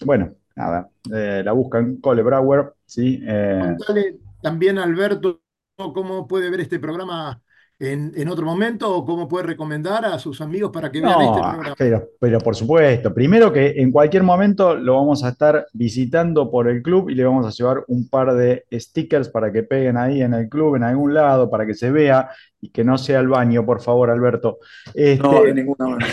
[0.04, 3.20] bueno, nada, eh, la buscan Cole Brower, ¿sí?
[3.20, 5.42] Contale también Alberto
[5.76, 7.40] cómo puede ver este programa
[7.80, 11.24] en, en otro momento o cómo puede recomendar a sus amigos para que vean este
[11.24, 11.74] No, programa.
[11.78, 16.68] pero, pero por supuesto, primero que en cualquier momento lo vamos a estar visitando por
[16.68, 20.20] el club y le vamos a llevar un par de stickers para que peguen ahí
[20.22, 22.28] en el club, en algún lado, para que se vea
[22.60, 24.58] y que no sea el baño, por favor, Alberto.
[24.94, 26.10] Este, No, de ninguna manera.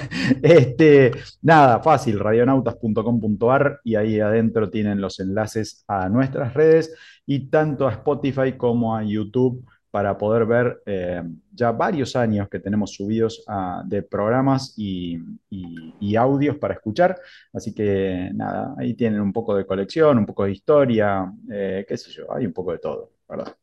[0.42, 1.12] este,
[1.42, 6.94] nada, fácil, radionautas.com.ar y ahí adentro tienen los enlaces a nuestras redes
[7.26, 11.22] y tanto a Spotify como a YouTube para poder ver eh,
[11.52, 15.16] ya varios años que tenemos subidos ah, de programas y,
[15.50, 17.18] y- y audios para escuchar.
[17.52, 21.96] Así que nada, ahí tienen un poco de colección, un poco de historia, eh, qué
[21.96, 23.56] sé yo, hay un poco de todo, ¿verdad?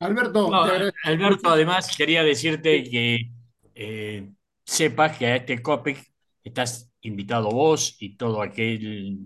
[0.00, 0.64] Alberto, No,
[1.04, 3.30] Alberto, además quería decirte que
[3.74, 4.30] eh,
[4.64, 6.12] sepas que a este COPIC
[6.42, 9.18] estás invitado vos y todo aquel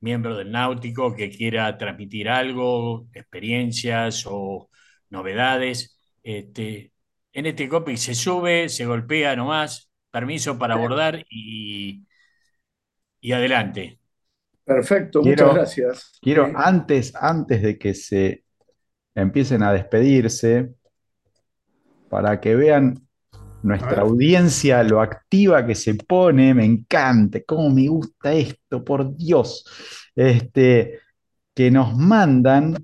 [0.00, 4.70] miembro del Náutico que quiera transmitir algo, experiencias o
[5.14, 5.98] novedades.
[6.22, 6.92] Este,
[7.32, 12.06] en este COPIC se sube, se golpea nomás, permiso para abordar y,
[13.20, 13.98] y adelante.
[14.64, 16.18] Perfecto, muchas gracias.
[16.20, 16.52] quiero Sí.
[16.54, 18.44] antes, antes de que se
[19.14, 20.74] empiecen a despedirse,
[22.08, 23.06] para que vean
[23.62, 29.64] nuestra audiencia, lo activa que se pone, me encanta, cómo me gusta esto, por Dios.
[30.14, 31.00] Este,
[31.54, 32.76] que nos mandan,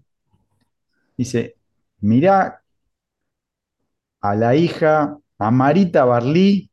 [1.16, 1.56] dice,
[2.00, 2.62] mirá
[4.20, 6.70] a la hija, a Marita Barlí,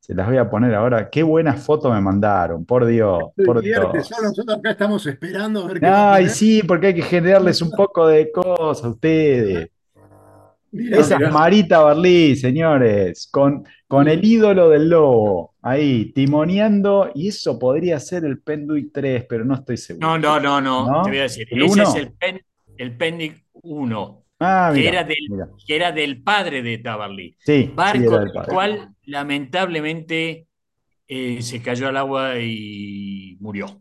[0.00, 3.86] se las voy a poner ahora, qué buena foto me mandaron, por Dios, por Dios.
[4.22, 6.36] nosotros acá estamos esperando a ver qué Ay, poner.
[6.36, 9.70] sí, porque hay que generarles un poco de cosas a ustedes.
[10.70, 11.32] Mira, Esa es.
[11.32, 18.24] Marita Barlí, señores, con, con el ídolo del lobo, ahí, timoneando, y eso podría ser
[18.24, 20.06] el Penduic 3, pero no estoy seguro.
[20.06, 21.96] No, no, no, no, te voy a decir, ¿El ese es 1?
[21.96, 22.40] el, pen,
[22.76, 24.23] el Pendic 1.
[24.46, 25.16] Ah, que, era del,
[25.66, 27.36] que era del padre de Tabarly.
[27.38, 28.52] Sí, sí, Barco era del del padre.
[28.52, 30.48] cual lamentablemente
[31.08, 33.80] eh, se cayó al agua y murió.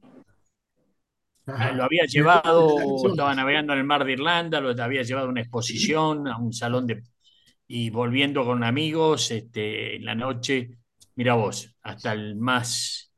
[1.46, 1.72] Ajá.
[1.74, 2.78] Lo había llevado,
[3.10, 6.54] estaba navegando en el mar de Irlanda, lo había llevado a una exposición, a un
[6.54, 7.04] salón de...
[7.68, 10.78] Y volviendo con amigos, este, en la noche,
[11.16, 13.14] mira vos, hasta el más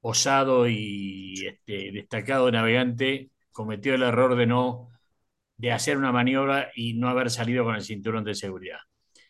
[0.00, 4.88] osado y este, destacado navegante cometió el error de no
[5.58, 8.78] de hacer una maniobra y no haber salido con el cinturón de seguridad.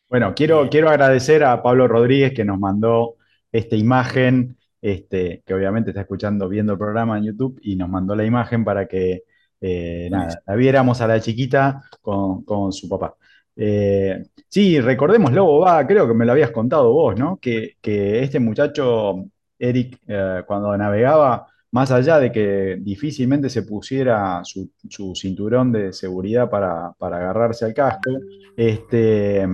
[0.08, 3.16] Bueno, quiero, quiero agradecer a Pablo Rodríguez que nos mandó
[3.50, 8.14] esta imagen, este, que obviamente está escuchando, viendo el programa en YouTube, y nos mandó
[8.14, 9.24] la imagen para que
[9.60, 13.16] eh, nada, la viéramos a la chiquita con, con su papá.
[13.56, 17.38] Eh, sí, recordemos, Lobo, va, creo que me lo habías contado vos, ¿no?
[17.40, 19.24] Que, que este muchacho,
[19.58, 24.70] Eric, eh, cuando navegaba, más allá de que difícilmente se pusiera su,
[25.14, 28.10] cinturón de seguridad para, agarrarse al casco,
[28.56, 29.46] este,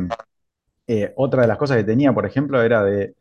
[0.87, 3.15] eh, otra de las cosas que tenía, por ejemplo, era de,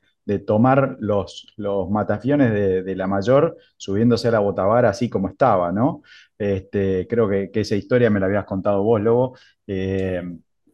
[0.45, 6.01] tomar los, los matafiones de, la mayor subiéndose a la botavara así como estaba, ¿no?
[6.37, 9.37] Este, creo que, que esa historia me la habías contado vos, Lobo.
[9.67, 10.21] Eh,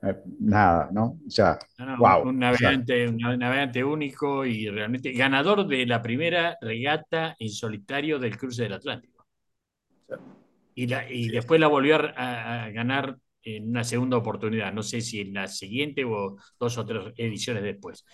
[0.04, 1.20] eh, nada, ¿no?
[1.28, 2.22] O sea, No, no, wow.
[2.22, 8.38] un navegante, un navegante único y realmente ganador de la primera regata en solitario del
[8.38, 9.26] cruce del Atlántico.
[10.76, 15.02] Y, la, y después la volvió a, a ganar en una segunda oportunidad, no sé
[15.02, 18.06] si en la siguiente o dos o tres ediciones después.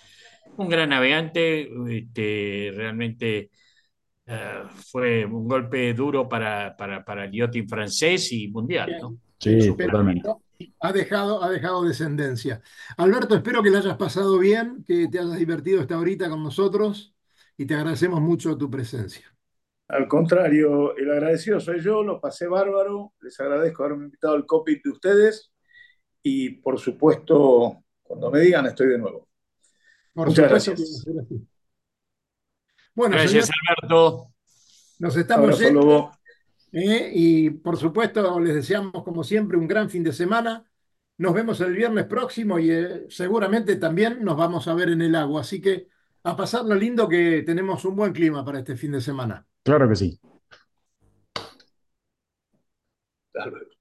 [0.58, 3.50] Un gran navegante, este, realmente
[4.28, 9.18] eh, fue un golpe duro para, para, para el yachting francés y mundial, ¿no?
[9.40, 10.30] Sí, totalmente.
[10.80, 12.62] Ha dejado, ha dejado descendencia.
[12.98, 17.16] Alberto, espero que la hayas pasado bien, que te hayas divertido esta horita con nosotros
[17.58, 19.36] y te agradecemos mucho tu presencia.
[19.88, 24.82] Al contrario, el agradecido soy yo, lo pasé bárbaro, les agradezco haberme invitado al copy
[24.84, 25.52] de ustedes
[26.24, 29.28] y por supuesto, cuando me digan estoy de nuevo.
[30.14, 31.04] Por Muchas supuesto gracias.
[31.06, 31.48] que va a ser así.
[32.96, 34.34] Bueno, Gracias, señor, Alberto.
[35.00, 36.12] nos estamos Abrazo.
[36.72, 37.12] ¿Eh?
[37.14, 40.66] Y por supuesto, les deseamos, como siempre, un gran fin de semana.
[41.18, 45.16] Nos vemos el viernes próximo y eh, seguramente también nos vamos a ver en el
[45.16, 45.42] agua.
[45.42, 45.88] Así que
[46.24, 49.46] a pasarlo lindo, que tenemos un buen clima para este fin de semana.
[49.64, 50.20] Claro que sí.
[53.34, 53.75] Hasta luego.